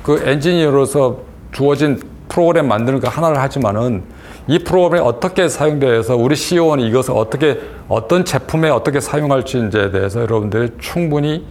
[0.03, 1.19] 그 엔지니어로서
[1.51, 4.03] 주어진 프로그램 만드는 거 하나를 하지만은
[4.47, 11.45] 이 프로그램이 어떻게 사용되어서 우리 CEO는 이것을 어떻게 어떤 제품에 어떻게 사용할지에 대해서 여러분들이 충분히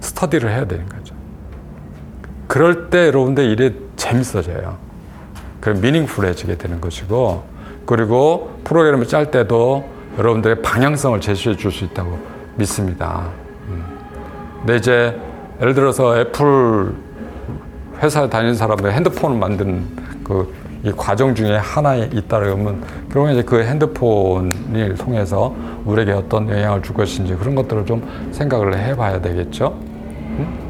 [0.00, 1.14] 스터디를 해야 되는 거죠.
[2.46, 4.76] 그럴 때 여러분들 일이 재밌어져요.
[5.60, 7.44] 그 미닝풀해지게 되는 것이고
[7.86, 9.84] 그리고 프로그램을 짤 때도
[10.18, 12.18] 여러분들의 방향성을 제시해 줄 수 있다고
[12.56, 13.28] 믿습니다.
[13.68, 13.84] 음.
[14.60, 15.18] 근데 이제
[15.60, 16.94] 예를 들어서 애플
[18.02, 19.86] 회사에 다니는 사람들 핸드폰을 만드는
[20.24, 20.52] 그
[20.84, 25.54] 이 과정 중에 하나에 있다 그러면 그러면 이제 그 핸드폰을 통해서
[25.86, 29.78] 우리에게 어떤 영향을 줄 것인지 그런 것들을 좀 생각을 해봐야 되겠죠.
[29.78, 30.64] 음?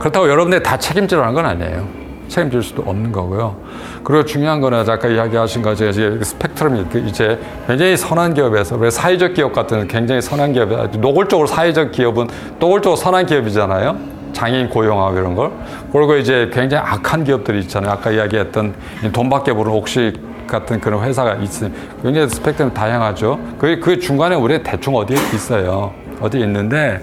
[0.00, 1.86] 그렇다고 여러분들이 다 책임지라는 건 아니에요.
[2.26, 3.56] 책임질 수도 없는 거고요.
[4.02, 9.52] 그리고 중요한 거는 아까 이야기하신 것이 이제 스펙트럼이 이제 굉장히 선한 기업에서 왜 사회적 기업
[9.52, 10.68] 같은 굉장히 선한 기업,
[10.98, 12.26] 노골적으로 사회적 기업은
[12.58, 14.15] 노골적으로 선한 기업이잖아요.
[14.32, 15.50] 장애인 고용하고 이런 걸.
[15.92, 17.92] 그리고 이제 굉장히 악한 기업들이 있잖아요.
[17.92, 18.74] 아까 이야기했던
[19.12, 20.12] 돈밖에 모르는 옥시
[20.46, 23.38] 같은 그런 회사가 있으면 굉장히 스펙트럼 다양하죠.
[23.58, 25.92] 그, 그 중간에 우리 대충 어디에 있어요.
[26.20, 27.00] 어디에 있는데,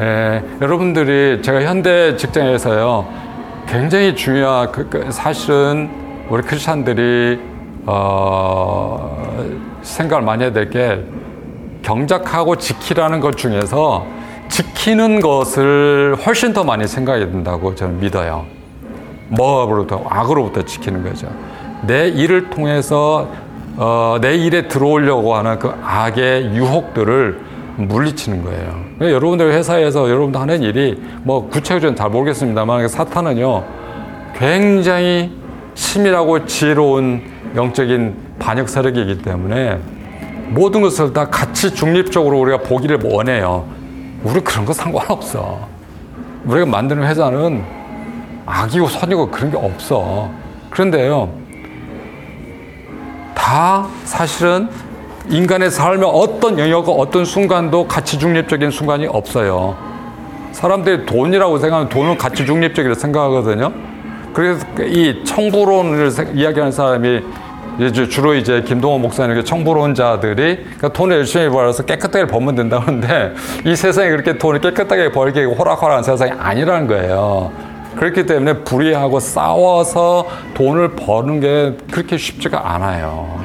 [0.00, 3.06] 에, 여러분들이 제가 현대 직장에서요.
[3.68, 5.90] 굉장히 중요한, 그, 그 사실은
[6.28, 7.40] 우리 크리스찬들이,
[7.86, 9.46] 어,
[9.82, 11.04] 생각을 많이 해야 될 게
[11.82, 14.06] 경작하고 지키라는 것 중에서
[14.52, 18.44] 지키는 것을 훨씬 더 많이 생각해야 된다고 저는 믿어요.
[19.28, 21.28] 뭐로부터 악으로부터 지키는 거죠.
[21.86, 23.28] 내 일을 통해서
[23.76, 27.40] 어, 내 일에 들어오려고 하는 그 악의 유혹들을
[27.76, 28.84] 물리치는 거예요.
[28.98, 33.64] 그러니까 여러분들 회사에서 여러분들 하는 일이 뭐 구체적으로는 잘 모르겠습니다만 사탄은요
[34.36, 35.32] 굉장히
[35.74, 37.22] 치밀하고 지혜로운
[37.56, 39.78] 영적인 반역 세력이기 때문에
[40.50, 43.80] 모든 것을 다 같이 중립적으로 우리가 보기를 원해요.
[44.24, 45.66] 우리 그런 거 상관없어.
[46.44, 47.62] 우리가 만드는 회사는
[48.46, 50.30] 악이고 선이고 그런 게 없어.
[50.70, 51.28] 그런데요,
[53.34, 54.68] 다 사실은
[55.28, 59.76] 인간의 삶의 어떤 영역과 어떤 순간도 가치 중립적인 순간이 없어요.
[60.52, 63.72] 사람들이 돈이라고 생각하면 돈은 가치 중립적이라고 생각하거든요.
[64.32, 67.22] 그래서 이 청부론을 이야기하는 사람이
[67.78, 73.32] 이제 주로 이제 김동원 목사님 청부론자들이 그러니까 돈을 열심히 벌어서 깨끗하게 벌면 된다는데
[73.64, 77.52] 이 세상에 그렇게 돈을 깨끗하게 벌게 호락호락한 세상이 아니라는 거예요.
[77.96, 83.40] 그렇기 때문에 불의하고 싸워서 돈을 버는 게 그렇게 쉽지가 않아요.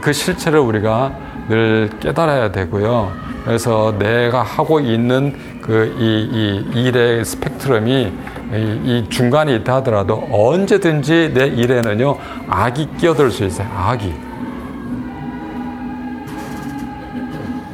[0.00, 1.12] 그 실체를 우리가
[1.48, 3.12] 늘 깨달아야 되고요.
[3.44, 8.12] 그래서 내가 하고 있는 그이 이 일의 스펙트럼이
[8.52, 13.68] 이, 이 중간에 있다 하더라도 언제든지 내 일에는요 악이 끼어들 수 있어요.
[13.74, 14.12] 악이.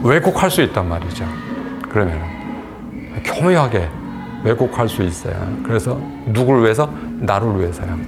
[0.05, 1.25] 왜곡할 수 있단 말이죠.
[1.89, 2.21] 그러면
[3.25, 3.89] 교묘하게
[4.45, 5.35] 왜곡할 수 있어요.
[5.65, 6.89] 그래서 누구를 위해서?
[7.19, 7.99] 나를 위해서요.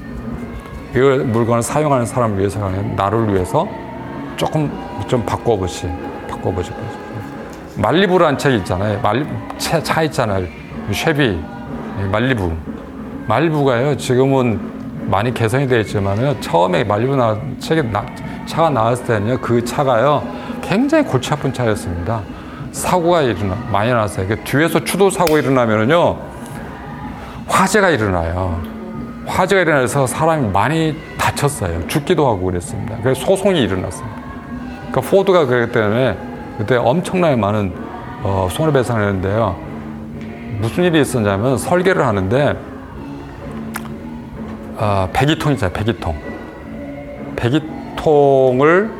[0.94, 3.66] 이걸 물건을 사용하는 사람을 위해서가 아니라 나를 위해서
[4.36, 4.70] 조금
[5.08, 5.88] 좀 바꿔보시,
[6.28, 6.70] 바꿔보시.
[7.76, 9.00] 말리부라는 책 있잖아요.
[9.00, 9.26] 말리,
[9.58, 10.46] 차, 차 있잖아요.
[10.92, 11.38] 쉐비,
[12.10, 12.52] 말리부.
[13.26, 14.60] 말리부가요, 지금은
[15.06, 18.04] 많이 개선이 되어 있지만요, 처음에 말리부 나, 책이 나,
[18.46, 20.22] 차가 나왔을 때는요, 그 차가요,
[20.62, 22.22] 굉장히 골치 아픈 차였습니다.
[22.72, 24.26] 사고가 일어나, 많이 났어요.
[24.26, 26.16] 그 뒤에서 추도 사고 일어나면은요,
[27.46, 28.60] 화재가 일어나요.
[29.26, 31.86] 화재가 일어나서 사람이 많이 다쳤어요.
[31.86, 32.96] 죽기도 하고 그랬습니다.
[33.02, 34.16] 그래서 소송이 일어났습니다.
[34.90, 37.72] 그러니까 포드가 그랬기 때문에 그때 엄청나게 많은
[38.22, 39.57] 어, 손해배상을 했는데요.
[40.61, 42.57] 무슨 일이 있었냐면 설계를 하는데
[44.76, 45.72] 어, 배기통 있잖아요.
[45.72, 46.14] 배기통.
[47.36, 48.90] 배기통을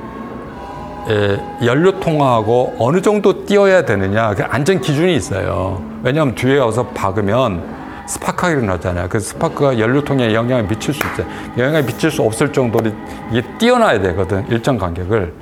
[1.09, 5.83] 예, 연료통하고 어느 정도 띄어야 되느냐 그 안전 기준이 있어요.
[6.03, 7.63] 왜냐하면 뒤에 와서 박으면
[8.07, 9.09] 스파크가 일어나잖아요.
[9.09, 11.27] 그 스파크가 연료통에 영향을 미칠 수 있어요.
[11.57, 12.91] 영향을 미칠 수 없을 정도로
[13.31, 14.47] 이게 띄어놔야 되거든.
[14.49, 15.33] 일정 간격을.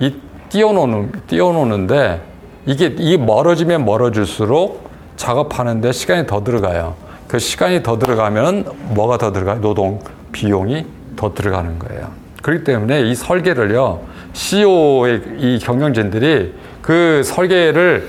[0.00, 0.14] 이
[0.48, 2.20] 띄어놓는, 띄어놓는데
[2.66, 6.94] 이게, 이 멀어지면 멀어질수록 작업하는데 시간이 더 들어가요.
[7.28, 9.60] 그 시간이 더 들어가면 뭐가 더 들어가요?
[9.60, 10.00] 노동
[10.32, 10.86] 비용이
[11.16, 12.10] 더 들어가는 거예요.
[12.42, 14.00] 그렇기 때문에 이 설계를요,
[14.32, 18.08] CEO의 이 경영진들이 그 설계를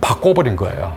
[0.00, 0.94] 바꿔버린 거예요.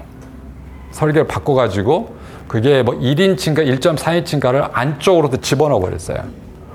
[0.91, 2.15] 설계를 바꿔가지고
[2.47, 6.17] 그게 뭐 1인칭가 1.4인칭가를 안쪽으로 집어넣어 버렸어요.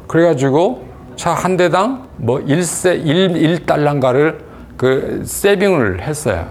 [0.06, 4.38] 그래가지고 차 한 대당 뭐 1세, 1, 1달러인가를
[4.76, 6.48] 그 세빙을 했어요.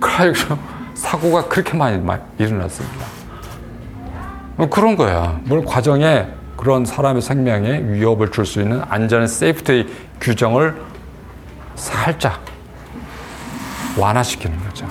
[0.00, 0.58] 그래가지고
[0.94, 2.00] 사고가 그렇게 많이
[2.38, 3.06] 일어났습니다.
[4.56, 5.40] 뭐 그런 거야.
[5.44, 6.26] 물 과정에
[6.56, 9.88] 그런 사람의 생명에 위협을 줄 수 있는 안전 세이프티
[10.20, 10.76] 규정을
[11.74, 12.44] 살짝
[13.98, 14.86] 완화시키는 거죠.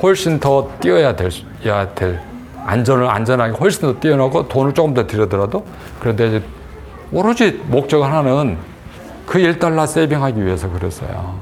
[0.00, 1.30] 훨씬 더 뛰어야 될,
[1.66, 2.20] 야 될,
[2.68, 5.64] 안전을 안전하게 훨씬 더 뛰어나고 돈을 조금 더 들여더라도
[6.00, 6.42] 그런데 이제
[7.10, 8.58] 오로지 목적 하나는
[9.24, 11.40] 그 1달러 세이빙하기 위해서 그랬어요.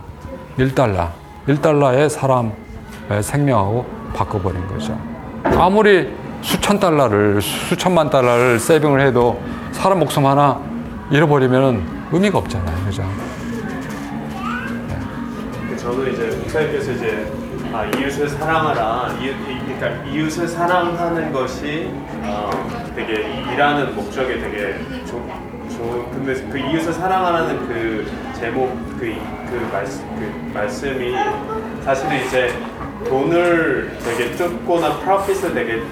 [0.57, 1.09] 1달러.
[1.49, 4.97] 1달러에 사람의 생명하고 바꿔버린 거죠.
[5.43, 9.41] 아무리 수천 달러를, 수천만 달러를 세이빙을 해도
[9.73, 10.61] 사람 목숨 하나
[11.11, 12.85] 잃어버리면 의미가 없잖아요.
[12.85, 13.03] 그죠?
[15.77, 17.33] 저는 이제 목사님께서 이제
[17.77, 19.19] 아, 이웃을 사랑하라.
[19.21, 21.91] 이웃, 그러니까 이웃을 사랑하는 것이
[22.23, 22.51] 어,
[22.97, 23.17] 되게
[23.53, 25.23] 일하는 목적에 되게 좋,
[25.77, 26.11] 좋은.
[26.11, 29.15] 근데 그 이웃을 사랑하라는 그 제목 그,
[29.51, 31.15] 그, 말씀, 그 말씀이
[31.85, 32.49] 사실은 이제
[33.11, 35.83] 돈을 되게 쫓거나 프로핏을 되게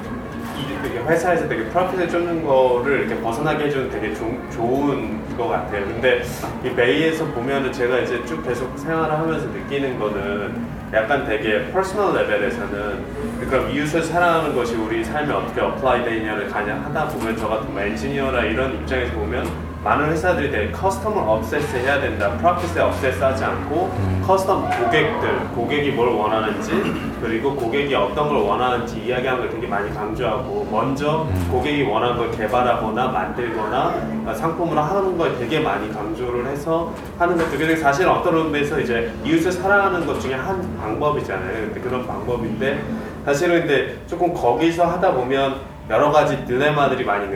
[0.83, 5.85] 되게 회사에서 되게 profit을 쫓는 거를 이렇게 벗어나게 해주는 되게 조, 좋은 것 같아요.
[5.85, 6.23] 근데
[6.65, 13.71] 의미에서 보면은 제가 이제 쭉 계속 생활을 하면서 느끼는 거는 약간 되게 personal level에서는 그럼
[13.71, 18.43] 이웃을 사랑하는 것이 우리 삶에 어떻게 apply 되냐를 가냐 하다 보면 저 같은 뭐 엔지니어나
[18.43, 22.31] 이런 입장에서 보면 많은 회사들이 되게 customer obsess 해야 된다.
[22.39, 23.93] profit에 obsess 하지 않고
[24.27, 26.73] customer 고객들, 고객이 뭘 원하는지
[27.21, 33.09] 그리고 고객이 어떤 걸 원하는지 이야기하는 걸 되게 많이 강조하고 먼저 고객이 원하는 걸 개발하거나
[33.09, 39.13] 만들거나 상품으로 하는 걸 되게 많이 강조를 해서 하는 것들 근데 사실 어떤 의미에서 이제
[39.23, 41.73] 이웃을 사랑하는 것 중에 한 방법이잖아요.
[41.83, 42.83] 그런 방법인데
[43.27, 47.27] 사실은 근데 조금 거기서 하다 보면 여러 가지 딜레마들이 많이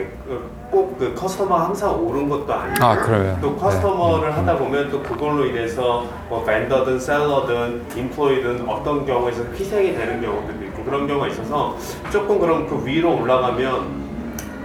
[0.71, 3.39] 꼭그 커스터머 항상 옳은 것도 아니고 아, 그래요.
[3.43, 10.21] 또 커스터머를 하다 보면 또 그걸로 인해서 뭐 벤더든 셀러든 인플로이든 어떤 경우에서 희생이 되는
[10.21, 11.77] 경우들도 있고 그런 경우가 있어서
[12.11, 14.09] 조금 그럼 그 위로 올라가면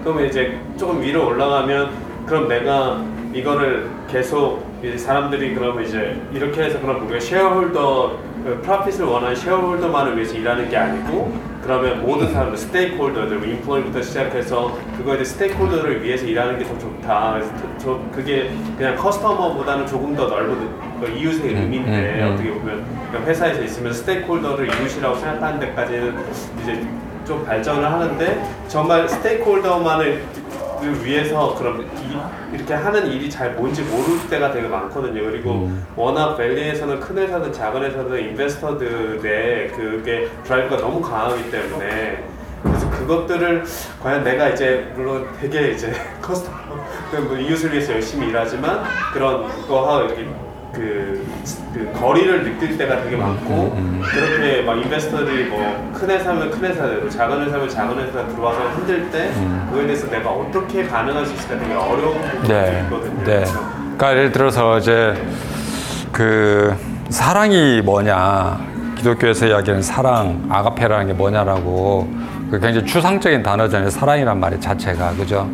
[0.04, 1.92] 그러면 이제 조금 위로 올라가면
[2.26, 3.02] 그럼 내가
[3.34, 10.16] 이거를 계속 이제 사람들이 그러면 이제 이렇게 해서 그럼 우리가 쉐어홀더 그 프로핏을 원하는 쉐어홀더만을
[10.16, 16.57] 위해서 일하는 게 아니고 그러면 모든 사람들 스테이크홀더들 인플루언부터 시작해서 그거에 대해 스테이크홀더를 위해서 일하는
[16.59, 17.34] 게 더 좋다.
[17.34, 20.57] 그래서 저, 저 그게 그냥 커스터머보다는 조금 더 넓은
[20.99, 22.34] 그 이웃의 의미인데 음, 음.
[22.34, 22.86] 어떻게 보면
[23.26, 26.16] 회사에서 있으면 스테이크홀더를 이웃이라고 생각하는 데까지는
[26.61, 26.86] 이제
[27.26, 30.43] 좀 발전을 하는데 정말 스테이크홀더만을 그
[31.04, 35.24] 위해서 그럼 이, 이렇게 하는 일이 잘 뭔지 모를 때가 되게 많거든요.
[35.24, 42.24] 그리고 워낙 밸리에서는 큰 회사든 작은 회사든 인베스터들의 그게 드라이브가 너무 강하기 때문에
[42.64, 43.64] 그래서 그것들을
[44.02, 46.82] 과연 내가 이제 물론 되게 이제 커스터머
[47.28, 50.28] 뭐 이웃을 위해서 열심히 일하지만 그런 거하고 이렇게
[50.74, 51.26] 그,
[51.74, 53.78] 그 거리를 느낄 때가 되게 많고
[54.11, 59.32] 그렇게 막 인베스터들이 뭐 큰 회사면 큰 회사대로 작은 회사면 작은 회사 들어와서 힘들 때
[59.69, 62.82] 그거에 대해서 내가 어떻게 반응할 수 있을까 되게 어려운 부분이 네.
[62.84, 63.24] 있거든요.
[63.24, 63.43] 네.
[63.45, 65.13] 그러니까 예를 들어서 이제
[66.11, 66.76] 그
[67.09, 68.59] 사랑이 뭐냐
[68.97, 72.09] 기독교에서 이야기하는 사랑 아가페라는 게 뭐냐라고
[72.51, 75.49] 그 굉장히 추상적인 단어잖아요 사랑이란 말의 자체가 그죠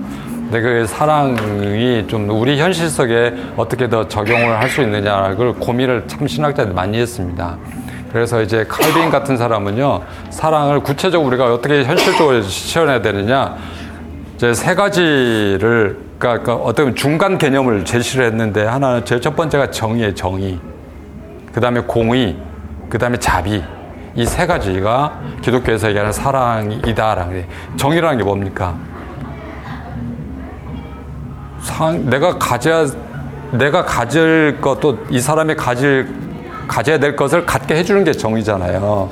[0.50, 6.28] 근데 그 사랑이 좀 우리 현실 속에 어떻게 더 적용을 할 수 있느냐를 고민을 참
[6.28, 7.58] 신학자들이 많이 했습니다.
[8.12, 13.58] 그래서 이제 칼빈 같은 사람은요 사랑을 구체적으로 우리가 어떻게 현실적으로 실현해야 되느냐.
[14.36, 20.16] 이제 세 가지를 그러니까, 그러니까 어떤 중간 개념을 제시를 했는데 하나는 제일 첫 번째가 정의의
[20.16, 20.60] 정의,
[21.54, 22.36] 그 다음에 공의,
[22.90, 23.64] 그 다음에 자비.
[24.16, 27.48] 이 세 가지가 기독교에서 얘기하는 사랑이다라는 게
[27.78, 28.76] 정의라는 게 뭡니까?
[31.70, 32.86] 상, 내가 가져야
[33.52, 36.08] 내가 가질 것도 이 사람이 가질
[36.68, 39.10] 가져야 될 것을 갖게 해주는 게 정의잖아요.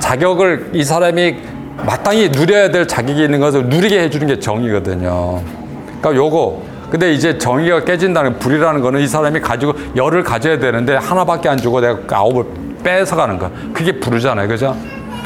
[0.00, 1.36] 자격을 이 사람이
[1.86, 5.40] 마땅히 누려야 될 자격이 있는 것을 누리게 해주는 게 정의거든요.
[6.00, 6.62] 그러니까 요거.
[6.90, 11.80] 근데 이제 정의가 깨진다는 불이라는 거는 이 사람이 가지고 열을 가져야 되는데 하나밖에 안 주고
[11.80, 12.44] 내가 그 아홉을
[12.82, 13.50] 뺏어가는 거.
[13.72, 14.48] 그게 불이잖아요.
[14.48, 14.76] 그죠?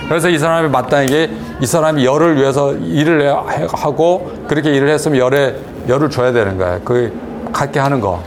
[0.09, 5.57] 그래서 이 사람이 마땅하게 이 사람이 열을 위해서 일을 해- 하고 그렇게 일을 했으면 열에
[5.89, 6.81] 열을 줘야 되는 거야.
[6.85, 8.23] 그 갖게 하는 거.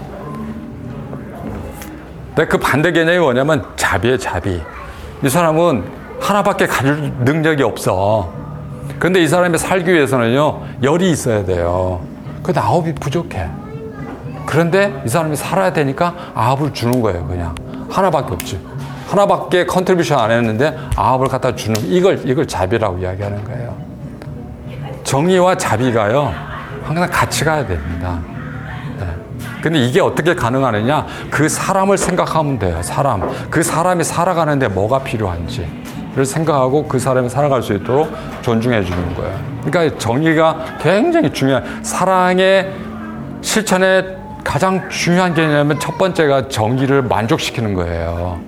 [2.35, 4.61] 근데 그 반대 개념이 뭐냐면 자비의 자비.
[5.23, 5.83] 이 사람은
[6.21, 8.31] 하나밖에 가질 능력이 없어.
[8.97, 12.01] 근데 이 사람이 살기 위해서는요, 열이 있어야 돼요.
[12.43, 13.47] 근데 아홉이 부족해.
[14.45, 17.55] 그런데 이 사람이 살아야 되니까 아홉을 주는 거예요, 그냥.
[17.89, 18.59] 하나밖에 없지.
[19.09, 23.75] 하나밖에 contribution 안 했는데 아홉을 갖다 주는, 이걸, 이걸 자비라고 이야기하는 거예요.
[25.03, 26.33] 정의와 자비가요,
[26.83, 28.19] 항상 같이 가야 됩니다.
[29.61, 31.05] 근데 이게 어떻게 가능하느냐?
[31.29, 32.81] 그 사람을 생각하면 돼요.
[32.81, 33.29] 사람.
[33.49, 38.09] 그 사람이 살아가는데 뭐가 필요한지를 생각하고 그 사람이 살아갈 수 있도록
[38.41, 39.37] 존중해 주는 거예요.
[39.65, 42.71] 그러니까 정의가 굉장히 중요한 사랑의
[43.41, 48.39] 실천의 가장 중요한 개념은 첫 번째가 정의를 만족시키는 거예요.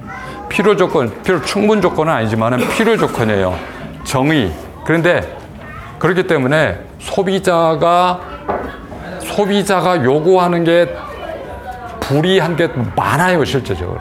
[0.48, 3.58] 필요 조건, 필요 충분 조건은 아니지만 필요 조건이에요.
[4.06, 4.52] 정의.
[4.86, 5.38] 그런데
[6.00, 8.22] 그렇기 때문에 소비자가
[9.20, 10.94] 소비자가 요구하는 게
[12.00, 14.00] 불이한 게 많아요, 실제적으로.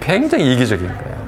[0.00, 1.22] 굉장히 이기적인 거예요.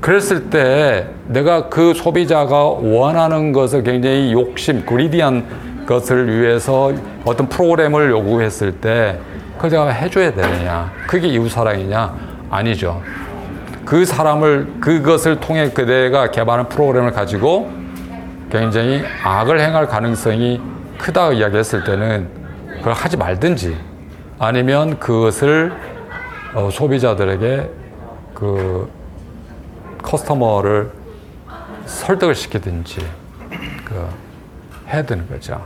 [0.00, 6.92] 그랬을 때 내가 그 소비자가 원하는 것을 굉장히 욕심, 그리디한 것을 위해서
[7.24, 9.18] 어떤 프로그램을 요구했을 때
[9.58, 10.90] 그걸 해줘야 되느냐.
[11.06, 12.14] 그게 이웃사랑이냐?
[12.50, 13.00] 아니죠.
[13.84, 17.81] 그 사람을, 그것을 통해 그대가 개발한 프로그램을 가지고
[18.52, 20.60] 굉장히 악을 행할 가능성이
[20.98, 22.28] 크다 이야기했을 때는
[22.76, 23.78] 그걸 하지 말든지
[24.38, 25.72] 아니면 그것을
[26.52, 27.70] 어, 소비자들에게
[28.34, 28.90] 그
[30.02, 30.92] 커스터머를
[31.86, 33.00] 설득을 시키든지
[33.86, 34.08] 그
[34.86, 35.64] 해야 되는 거죠.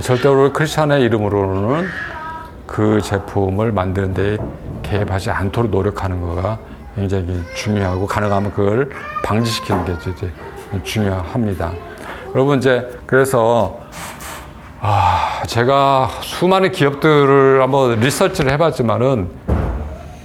[0.00, 1.88] 절대로 크리스찬의 이름으로는
[2.66, 4.38] 그 제품을 만드는 데
[4.82, 6.58] 개입하지 않도록 노력하는 거가
[6.94, 8.88] 굉장히 중요하고 가능하면 그걸
[9.22, 10.32] 방지시키는 게 이제
[10.84, 11.72] 중요합니다.
[12.34, 13.80] 여러분 이제 그래서
[14.80, 19.28] 아 제가 수많은 기업들을 한번 리서치를 해봤지만은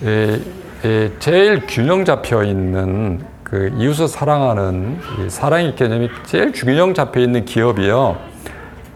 [0.01, 0.41] 이,
[0.83, 7.45] 이 제일 균형 잡혀 있는 그 이웃을 사랑하는 이 사랑의 개념이 제일 균형 잡혀 있는
[7.45, 8.17] 기업이요.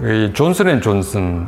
[0.01, 1.47] 이 존슨앤존슨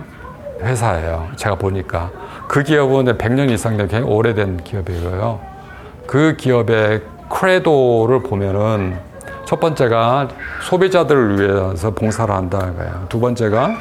[0.62, 1.30] 회사예요.
[1.36, 2.12] 제가 보니까
[2.48, 5.40] 그 기업은 100년 이상 된 굉장히 오래된 기업이고요.
[6.06, 9.11] 그 기업의 크레도를 보면은
[9.52, 10.30] 첫 번째가
[10.62, 13.06] 소비자들을 위해서 봉사를 한다는 거예요.
[13.10, 13.76] 두 번째가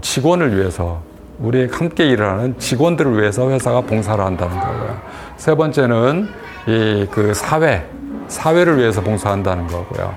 [0.00, 1.00] 직원을 위해서
[1.38, 5.00] 우리 함께 일하는 직원들을 위해서 회사가 봉사를 한다는 거고요.
[5.36, 6.28] 세 번째는
[6.66, 7.86] 이 그 사회
[8.26, 10.12] 사회를 위해서 봉사한다는 거고요.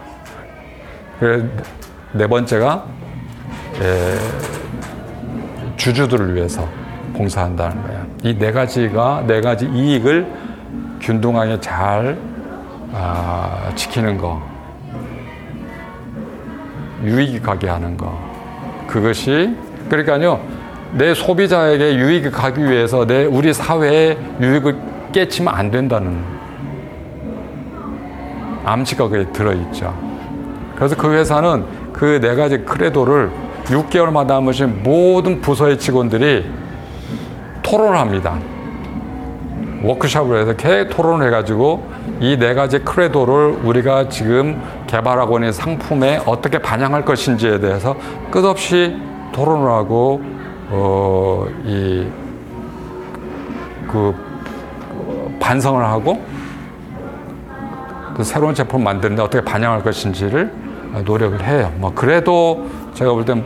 [2.13, 2.83] 네 번째가
[3.83, 4.17] 예,
[5.77, 6.67] 주주들을 위해서
[7.13, 8.05] 봉사한다는 거예요.
[8.23, 10.25] 이 네 가지가 네 가지 이익을
[10.99, 12.17] 균등하게 잘
[12.91, 14.41] 아, 지키는 거,
[17.03, 18.17] 유익이 가게 하는 거.
[18.87, 19.55] 그것이
[19.89, 20.39] 그러니까요.
[20.93, 24.75] 내 소비자에게 유익이 가기 위해서 내 우리 사회의 유익을
[25.11, 26.23] 깨치면 안 된다는
[28.65, 29.93] 암시가 거기에 들어 있죠.
[30.75, 33.29] 그래서 그 회사는 그 네 가지 크레도를
[33.65, 36.45] 6개월마다 한 번씩 모든 부서의 직원들이
[37.61, 38.39] 토론을 합니다.
[39.83, 41.87] 워크숍을 해서 계속 토론을 해가지고
[42.19, 47.95] 이 네 가지 크레도를 우리가 지금 개발하고 있는 상품에 어떻게 반영할 것인지에 대해서
[48.31, 48.97] 끝없이
[49.31, 50.21] 토론을 하고
[50.71, 52.07] 어, 이,
[53.87, 54.13] 그,
[55.39, 56.21] 반성을 하고
[58.15, 60.51] 그 새로운 제품을 만드는데 어떻게 반영할 것인지를
[61.05, 61.71] 노력을 해요.
[61.77, 63.43] 뭐, 그래도 제가 볼 땐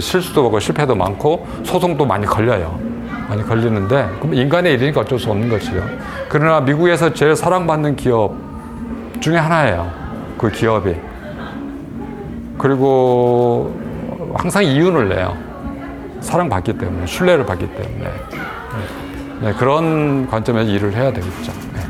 [0.00, 2.78] 실수도 많고 실패도 많고 소송도 많이 걸려요.
[3.28, 5.84] 많이 걸리는데 그럼 인간의 일이니까 어쩔 수 없는 것이죠.
[6.28, 8.34] 그러나 미국에서 제일 사랑받는 기업
[9.20, 9.90] 중에 하나예요.
[10.38, 10.94] 그 기업이.
[12.56, 13.78] 그리고
[14.34, 15.36] 항상 이윤을 내요.
[16.20, 18.10] 사랑받기 때문에, 신뢰를 받기 때문에.
[19.40, 21.52] 네, 그런 관점에서 일을 해야 되겠죠.
[21.74, 21.80] 네.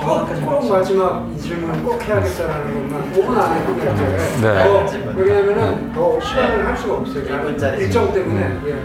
[0.00, 4.16] 꼭, 꼭 마지막 이 질문 꼭 해야겠다라는 것만 5분 안에 끝낼게요.
[4.42, 4.64] 네.
[4.64, 7.24] 더, 왜냐면은 더 시간을 할 수가 없어요.
[7.24, 8.58] 일분짜리 일정 때문에.
[8.66, 8.76] 예.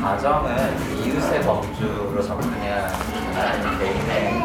[0.00, 0.54] 가정은
[1.04, 2.88] 이웃의 범주로 접근해야
[3.34, 4.42] 하는 개인의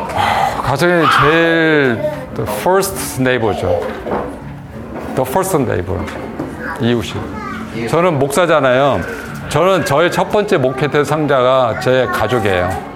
[0.64, 2.02] 가정이 제일
[2.36, 3.80] the first neighbor죠.
[5.16, 6.04] the first neighbor.
[6.80, 7.14] 이웃이.
[7.90, 9.02] 저는 목사잖아요.
[9.50, 12.91] 저는 저의 첫 번째 목회 대상자가 제 가족이에요.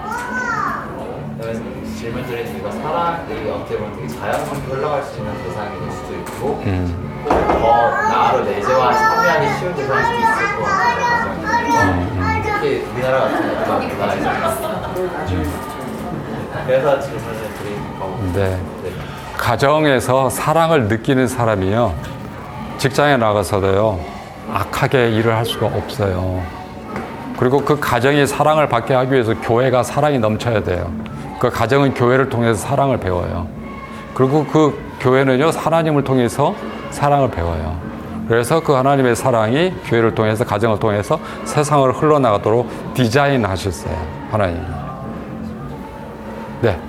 [3.66, 6.64] 어떻게 보면 되게 자연스럽게 흘러갈 수 있는 대상이 될 수도 있고
[7.28, 11.06] 더 나로 내재와 참여하기 쉬운 대상일 수도 있을 것 같아요
[12.44, 14.26] 특히 우리나라 같은 음악 문화에서
[16.68, 18.60] 그래서 질문을 드린 거고 네.
[19.38, 21.94] 가정에서 사랑을 느끼는 사람이요.
[22.78, 24.00] 직장에 나가서도요.
[24.52, 26.42] 악하게 일을 할 수가 없어요.
[27.38, 30.92] 그리고 그 가정이 사랑을 받게 하기 위해서 교회가 사랑이 넘쳐야 돼요.
[31.46, 33.48] 그 가정은 교회를 통해서 사랑을 배워요.
[34.16, 36.56] 그리고 그 교회는요, 하나님을 통해서
[36.90, 37.80] 사랑을 배워요.
[38.28, 43.96] 그래서 그 하나님의 사랑이 교회를 통해서, 가정을 통해서 세상을 흘러나가도록 디자인 하셨어요.
[44.32, 44.60] 하나님이.
[46.62, 46.80] 네.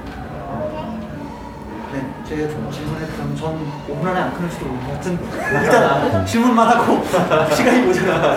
[1.92, 3.58] 네, 좀 질문했던 전
[3.90, 5.18] 5분 안에 안 끊을지도 모르고 하여튼
[5.62, 7.04] 일단 질문만 하고
[7.54, 8.36] 시간이 모자라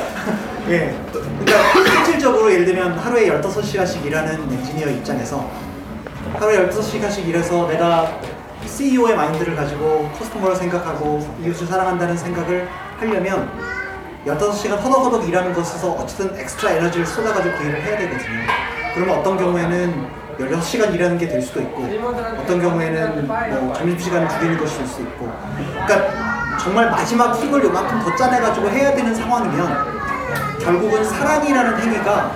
[0.70, 5.69] 예, 그러니까 실질적으로 예를 들면 하루에 15시간씩 일하는 엔지니어 입장에서
[6.38, 8.12] 하루에 15시간씩 일해서 내가
[8.66, 12.68] CEO의 마인드를 가지고 커스터머를 생각하고 이웃을 사랑한다는 생각을
[13.00, 13.50] 하려면
[14.26, 18.40] 15시간 허덕허덕 일하는 것에서 어쨌든 엑스트라 에너지를 쏟아가지고 그 일을 해야 되거든요.
[18.94, 20.08] 그러면 어떤 경우에는
[20.40, 21.84] 16시간 일하는 게 될 수도 있고
[22.38, 25.30] 어떤 경우에는 뭐 점심시간을 줄이는 될 수도 있고
[25.86, 30.00] 그러니까 정말 마지막 힘을 요만큼 더 짜내가지고 해야 되는 상황이면
[30.62, 32.32] 결국은 사랑이라는 행위가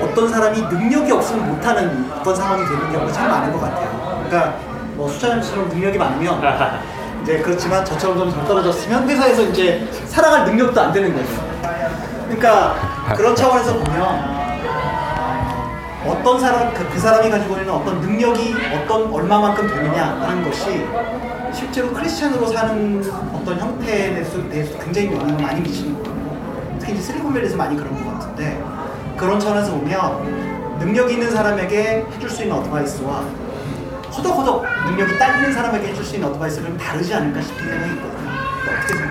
[0.00, 4.24] 어떤 사람이 능력이 없으면 못하는 어떤 상황이 되는 경우가 참 많은 것 같아요.
[4.28, 4.54] 그러니까
[4.94, 6.40] 뭐 수찬님처럼 능력이 많으면
[7.22, 11.28] 이제 그렇지만 저처럼 좀 잘 떨어졌으면 회사에서 이제 사랑할 능력도 안 되는 거죠.
[12.26, 12.74] 그러니까
[13.16, 14.34] 그런 차원에서 보면
[16.06, 20.86] 어떤 사람 그, 그 사람이 가지고 있는 어떤 능력이 어떤 얼마만큼 되느냐라는 것이
[21.52, 26.14] 실제로 크리스천으로 사는 어떤 형태에 대해서, 대해서 굉장히 영향을 많이 미치는 거고
[26.78, 28.62] 특히 이제 실리콘밸리에서 많이 그런 것 같은데
[29.16, 33.22] 그런 차원에서 보면 능력 있는 사람에게 해줄 수 있는 어드바이스와
[34.16, 38.24] 허덕허덕 능력이 딸리는 사람에게 해줄 수 있는 어드바이스는 다르지 않을까 싶은 생각이 있거든요.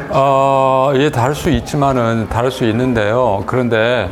[0.10, 3.44] 어, 예, 다를 수 있지만은, 다를 수 있는데요.
[3.46, 4.10] 그런데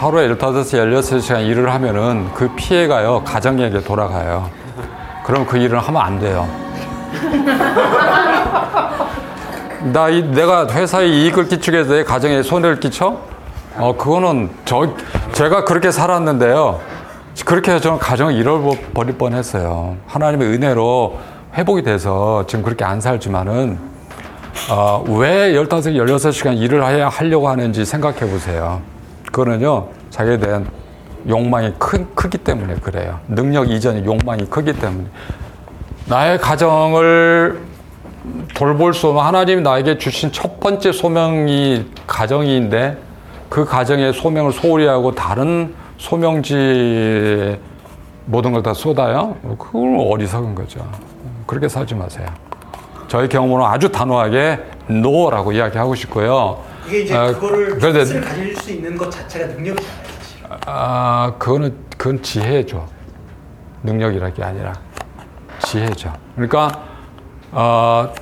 [0.00, 4.50] 하루에 15시간, 16시간 일을 하면은 그 피해가요, 가정에게 돌아가요.
[5.24, 6.46] 그럼 그 일을 하면 안 돼요.
[9.92, 13.18] 나, 이, 내가 회사에 이익을 끼치게 해서 내 가정에 손해를 끼쳐?
[13.78, 14.94] 어, 그거는 저,
[15.32, 16.80] 제가 그렇게 살았는데요.
[17.44, 19.96] 그렇게 저는 가정을 잃어버릴 뻔 했어요.
[20.06, 21.18] 하나님의 은혜로
[21.54, 23.78] 회복이 돼서 지금 그렇게 안 살지만은,
[24.70, 28.80] 어, 왜 15, 16시간 일을 해야 하려고 하는지 생각해 보세요.
[29.26, 30.66] 그거는요, 자기에 대한
[31.28, 33.20] 욕망이 큰, 크기 때문에 그래요.
[33.28, 35.06] 능력 이전의 욕망이 크기 때문에.
[36.06, 37.60] 나의 가정을
[38.54, 43.05] 돌볼 수 없는 하나님이 나에게 주신 첫 번째 소명이 가정인데
[43.48, 47.58] 그 가정의 소명을 소홀히 하고 다른 소명지
[48.26, 49.36] 모든 걸 다 쏟아요?
[49.58, 50.80] 그건 어리석은 거죠.
[51.46, 52.26] 그렇게 살지 마세요.
[53.08, 56.60] 저희 경우는 아주 단호하게 노라고 이야기하고 싶고요.
[56.88, 60.38] 이게 이제 아, 그거를 그런데- 뜻을 가질 수 있는 것 자체가 능력이잖아요, 사실.
[60.66, 62.86] 아, 그거는, 그건 지혜죠.
[63.84, 64.72] 능력이라 게 아니라
[65.60, 66.12] 지혜죠.
[66.34, 66.82] 그러니까,
[67.52, 68.12] 어,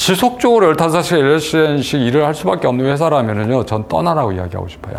[0.00, 4.96] 지속적으로 15시간, 16시간씩 일을 할 수밖에 없는 회사라면요, 전 떠나라고 이야기하고 싶어요.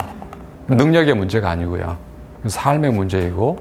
[0.67, 1.97] 능력의 문제가 아니고요.
[2.45, 3.57] 삶의 문제이고,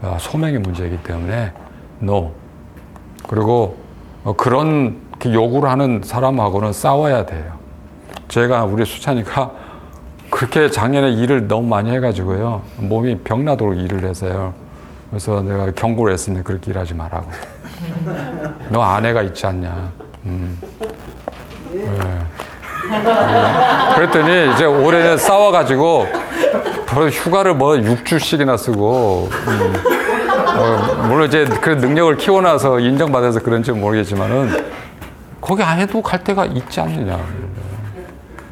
[0.00, 1.52] 어, 소명의 문제이기 때문에,
[2.02, 2.32] no.
[3.28, 3.76] 그리고
[4.24, 7.52] 어, 그런 그 요구를 하는 사람하고는 싸워야 돼요.
[8.28, 9.50] 제가 우리 수찬이가
[10.30, 12.62] 그렇게 작년에 일을 너무 많이 해가지고요.
[12.78, 14.54] 몸이 병나도록 일을 해서요.
[15.10, 16.42] 그래서 내가 경고를 했습니다.
[16.42, 17.30] 그렇게 일하지 말라고.
[18.70, 19.92] 너 아내가 있지 않냐.
[20.26, 20.58] 음.
[21.72, 21.80] 네.
[21.84, 22.26] 음.
[23.94, 26.06] 그랬더니 이제 올해는 싸워가지고
[26.86, 29.74] 바로 휴가를 뭐 6주씩이나 쓰고 음.
[30.54, 34.70] 어, 물론 이제 그 능력을 키워놔서 인정받아서 그런지 모르겠지만은
[35.40, 37.18] 거기 안에도 갈 데가 있지 않느냐.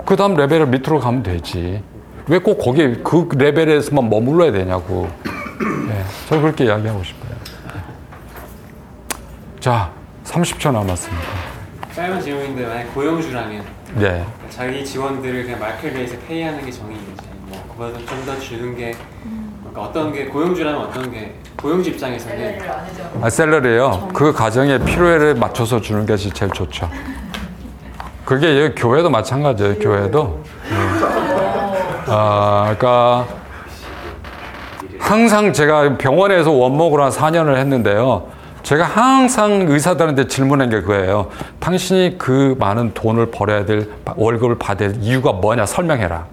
[0.07, 1.83] 그 다음 레벨을 밑으로 가면 되지.
[2.27, 5.09] 왜 꼭 거기 그 레벨에서만 머물러야 되냐고.
[5.89, 7.31] 네, 저 그렇게 이야기하고 싶어요.
[9.61, 9.91] 자,
[10.25, 11.23] 30초 남았습니다.
[12.01, 13.63] 짧은 질문인데 만약 고용주라면
[13.97, 14.25] 네.
[14.49, 18.95] 자기 직원들을 그냥 market rate에 pay하는 게 정의인지 뭐 그보다 좀더 주는 게
[19.59, 22.59] 그러니까 어떤 게 고용주라면 어떤 게 고용주 입장에서는
[23.21, 24.09] 아, salary요.
[24.15, 26.89] 그 가정의 필요에 맞춰서 주는 것이 제일 좋죠.
[28.25, 29.75] 그게 여기 교회도 마찬가지예요.
[29.75, 30.43] 교회도.
[30.71, 30.77] 네.
[32.07, 33.27] 아, 그러니까
[34.99, 38.40] 항상 제가 병원에서 원목으로 한 4년을 했는데요.
[38.63, 41.31] 제가 항상 의사들한테 질문한 게 그거예요.
[41.59, 46.27] 당신이 그 많은 돈을 벌어야 될 월급을 받을 이유가 뭐냐 설명해라.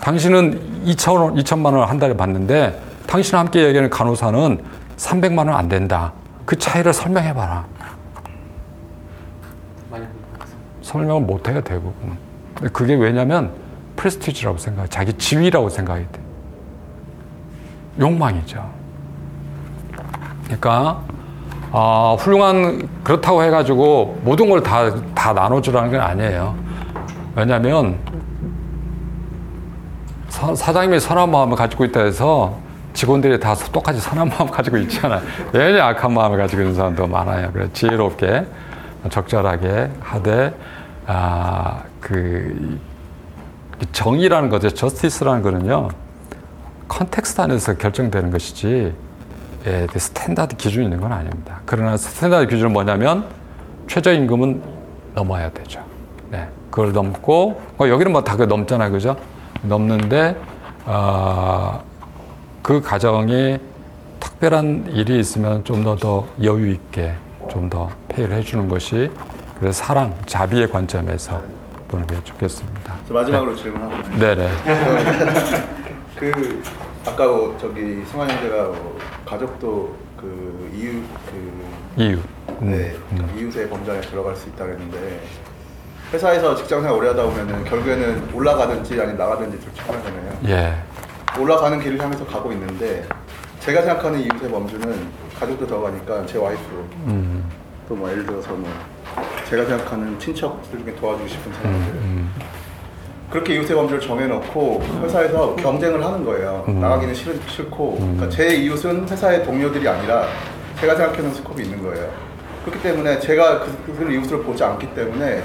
[0.00, 4.62] 당신은 2천 원, 2천만 원을 한 달에 받는데 당신과 함께 얘기하는 간호사는
[4.96, 6.12] 300만 원 안 된다.
[6.44, 7.64] 그 차이를 설명해 봐라.
[9.90, 10.06] 많이
[10.82, 11.94] 설명을 못 대부분.
[12.54, 13.52] 근데 그게 왜냐면
[13.96, 14.88] 프레스티지라고 생각해.
[14.88, 16.20] 자기 지위라고 생각이 돼.
[17.98, 18.75] 욕망이죠.
[20.46, 21.02] 그러니까
[21.72, 26.54] 아, 훌륭한 그렇다고 해가지고 모든 걸 다 다 나눠주라는 건 아니에요.
[27.34, 27.98] 왜냐하면
[30.28, 32.56] 사, 사장님이 선한 마음을 가지고 있다 해서
[32.94, 35.20] 직원들이 다 똑같이 선한 마음 가지고 있잖아요.
[35.52, 37.50] 괜히 악한 마음을 가지고 있는 사람도 많아요.
[37.52, 38.46] 그래서 지혜롭게
[39.10, 40.54] 적절하게 하되
[41.06, 42.78] 아, 그
[43.92, 44.70] 정의라는 거죠.
[44.70, 45.88] justice라는 거는요.
[46.88, 48.94] context 안에서 결정되는 것이지
[49.96, 51.60] standard 기준이 있는 건 아닙니다.
[51.66, 53.26] 그러나 standard 기준은 뭐냐면
[53.88, 54.62] 최저임금은
[55.14, 55.80] 넘어야 되죠.
[56.30, 59.16] 네, 그걸 넘고 어, 여기는 뭐 다 그 넘잖아요, 그죠?
[59.62, 60.36] 넘는데
[60.84, 61.82] 어,
[62.62, 63.58] 그 가정이
[64.20, 67.14] 특별한 일이 있으면 좀 더 더 여유 있게
[67.50, 69.10] 좀 더 페이를 해주는 것이
[69.58, 71.40] 그래서 사랑, 자비의 관점에서
[71.88, 72.94] 보는 게 좋겠습니다.
[73.08, 74.48] 저 마지막으로 질문하고 네네.
[76.16, 76.62] 그
[77.06, 81.00] 아까 뭐 저기 승환 형제가 뭐 가족도 그 이유
[81.30, 82.18] 그 이유.
[82.62, 83.36] 음, 네, 음.
[83.38, 85.20] 이웃의 범죄에 들어갈 수 있다 그랬는데
[86.12, 90.38] 회사에서 직장생활 오래 하다 보면은 결국에는 올라가든지 아니면 나가든지 둘 중 하나잖아요.
[90.46, 90.74] 예.
[91.40, 93.06] 올라가는 길을 향해서 가고 있는데
[93.60, 97.44] 제가 생각하는 이웃의 범주는 가족도 들어가니까 제 와이프 음,
[97.88, 98.70] 또뭐 예를 들어서 뭐
[99.48, 102.32] 제가 생각하는 친척들 중에 도와주고 싶은 사람들 음,
[103.30, 106.64] 그렇게 이웃의 범주를 정해놓고 회사에서 경쟁을 하는 거예요.
[106.68, 106.80] 음.
[106.80, 110.26] 나가기는 싫, 싫고 그러니까 제 이웃은 회사의 동료들이 아니라
[110.80, 112.08] 제가 생각하는 스코프이 있는 거예요.
[112.64, 115.42] 그렇기 때문에 제가 그, 그 이웃을 보지 않기 때문에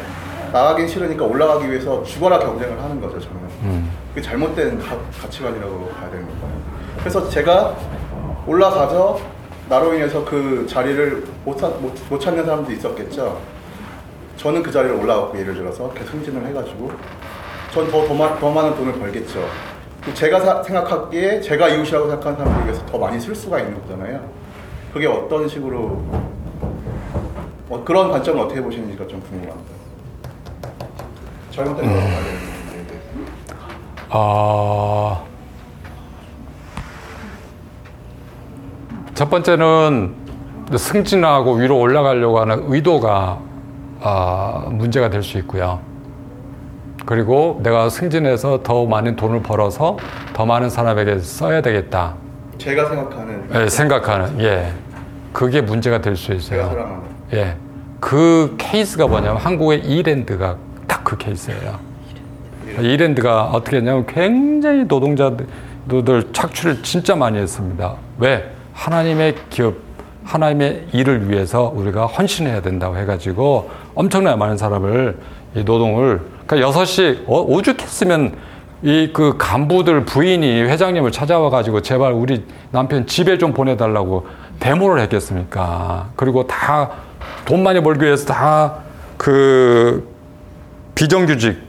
[0.51, 3.37] 나가긴 싫으니까 올라가기 위해서 죽어라 경쟁을 하는 거죠 저는.
[3.63, 3.91] 음.
[4.09, 6.61] 그게 잘못된 가, 가치관이라고 봐야 되는 거예요.
[6.99, 7.75] 그래서 제가
[8.45, 9.19] 올라가서
[9.69, 13.39] 나로 인해서 그 자리를 못, 사- 못, 못 찾는 사람도 있었겠죠.
[14.37, 16.91] 저는 그 자리를 올라가고 예를 들어서 계속 승진을 해가지고
[17.73, 18.07] 전더
[18.51, 19.47] 많은 돈을 벌겠죠.
[20.13, 24.19] 제가 사- 생각하기에 제가 이웃이라고 생각하는 사람들 위해서 더 많이 쓸 수가 있는 거잖아요.
[24.93, 26.03] 그게 어떤 식으로
[27.69, 29.71] 어, 그런 관점을 어떻게 보시는지가 좀 궁금합니다.
[31.51, 33.01] 잘못된 되는데.
[34.09, 35.21] 아,
[39.13, 40.15] 첫 번째는
[40.75, 43.39] 승진하고 위로 올라가려고 하는 의도가
[44.01, 45.79] 아, 문제가 될 수 있고요.
[47.05, 49.97] 그리고 내가 승진해서 더 많은 돈을 벌어서
[50.33, 52.15] 더 많은 사람에게 써야 되겠다.
[52.57, 54.71] 제가 생각하는 예, 생각하는, 예.
[55.33, 56.67] 그게 문제가 될수 제가 있어요.
[56.69, 57.01] 사랑하는
[57.33, 57.55] 예.
[57.99, 61.77] 그 케이스가 뭐냐면 한국의 이랜드가 딱 그 케이스예요.
[62.79, 65.47] 이랜드가 어떻게 했냐면 굉장히 노동자들
[66.31, 67.95] 착취를 진짜 많이 했습니다.
[68.17, 68.49] 왜?
[68.71, 69.75] 하나님의 기업,
[70.23, 75.17] 하나님의 일을 위해서 우리가 헌신해야 된다고 해가지고 엄청나게 많은 사람을
[75.55, 76.21] 이 노동을
[76.51, 78.35] 그러니까 6시 어, 오죽했으면
[78.83, 84.25] 이 그 간부들 부인이 회장님을 찾아와 가지고 제발 우리 남편 집에 좀 보내달라고
[84.59, 86.09] 데모를 했겠습니까?
[86.15, 86.89] 그리고 다
[87.45, 88.81] 돈 많이 벌기 위해서 다
[89.17, 90.09] 그
[90.95, 91.59] 비정규직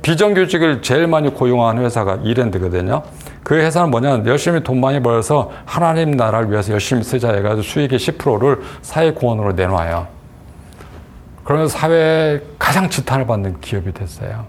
[0.00, 3.02] 비정규직을 제일 많이 고용한 회사가 이랜드거든요.
[3.42, 8.62] 그 회사는 뭐냐 열심히 돈 많이 벌어서 하나님 나라를 위해서 열심히 쓰자 해가지고 수익의 10%를
[8.80, 10.13] 사회 공헌으로 내놔요.
[11.44, 14.46] 그러면서 사회에 가장 지탄을 받는 기업이 됐어요.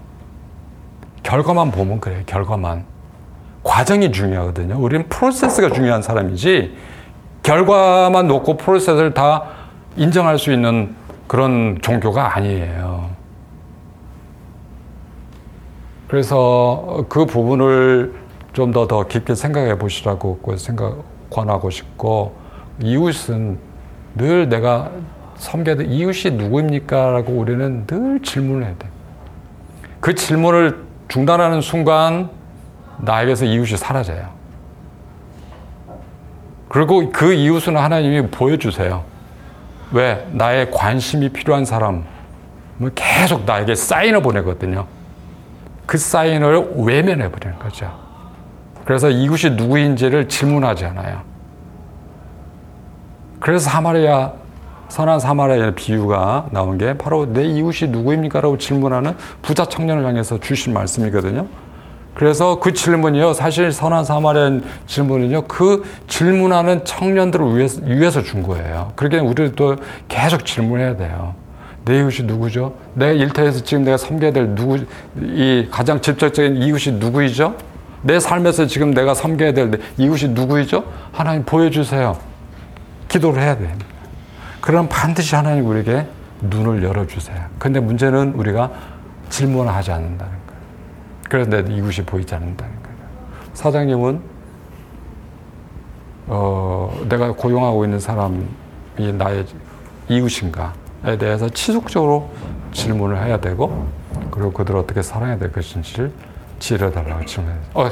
[1.22, 2.22] 결과만 보면 그래요.
[2.26, 2.84] 결과만.
[3.62, 4.78] 과정이 중요하거든요.
[4.78, 6.76] 우리는 프로세스가 중요한 사람이지
[7.42, 9.44] 결과만 놓고 프로세스를 다
[9.96, 10.94] 인정할 수 있는
[11.26, 13.10] 그런 종교가 아니에요.
[16.08, 18.14] 그래서 그 부분을
[18.52, 20.96] 좀 더 더 깊게 생각해 보시라고 그 생각
[21.28, 22.34] 권하고 싶고
[22.82, 23.58] 이웃은
[24.14, 24.90] 늘 내가
[25.36, 25.84] 섬겨야 돼.
[25.84, 27.10] 이웃이 누구입니까?
[27.10, 28.88] 라고 우리는 늘 질문을 해야 돼.
[30.00, 32.30] 그 질문을 중단하는 순간
[32.98, 34.28] 나에게서 이웃이 사라져요.
[36.68, 39.04] 그리고 그 이웃은 하나님이 보여주세요.
[39.92, 40.26] 왜?
[40.32, 42.04] 나의 관심이 필요한 사람은
[42.94, 44.86] 계속 나에게 사인을 보내거든요.
[45.86, 47.90] 그 사인을 외면해 버리는 거죠.
[48.84, 51.22] 그래서 이웃이 누구인지를 질문하지 않아요.
[53.40, 54.32] 그래서 사마리아
[54.88, 61.46] 선한 사마리아의 비유가 나온 게 바로 내 이웃이 누구입니까라고 질문하는 부자 청년을 향해서 주신 말씀이거든요.
[62.14, 68.92] 그래서 그 질문이요, 사실 선한 사마리아 질문은요, 그 질문하는 청년들을 위해서, 위해서 준 거예요.
[68.96, 69.76] 그러니까 우리도
[70.08, 71.34] 계속 질문해야 돼요.
[71.84, 72.74] 내 이웃이 누구죠?
[72.94, 74.78] 내 일터에서 지금 내가 섬겨야 될 누구,
[75.20, 77.54] 이 가장 직접적인 이웃이 누구이죠?
[78.00, 80.84] 내 삶에서 지금 내가 섬겨야 될 이웃이 누구이죠?
[81.12, 82.16] 하나님 보여주세요.
[83.08, 83.95] 기도를 해야 됩니다.
[84.66, 86.08] 그럼 반드시 하나님 우리에게
[86.40, 87.40] 눈을 열어주세요.
[87.56, 88.72] 근데 문제는 우리가
[89.30, 90.60] 질문을 하지 않는다는 거예요.
[91.30, 92.96] 그래서 내 이웃이 보이지 않는다는 거예요.
[93.54, 94.20] 사장님은
[96.26, 98.42] 어, 내가 고용하고 있는 사람이
[99.16, 99.46] 나의
[100.08, 102.32] 이웃인가에 대해서 지속적으로
[102.72, 103.86] 질문을 해야 되고
[104.32, 106.10] 그리고 그들을 어떻게 사랑해야 될 것인지를
[106.58, 107.60] 지혜를 달라고 질문해요.
[107.74, 107.88] 어,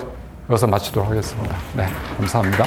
[0.51, 1.55] 여기서 마치도록 하겠습니다.
[1.77, 1.87] 네,
[2.17, 2.65] 감사합니다.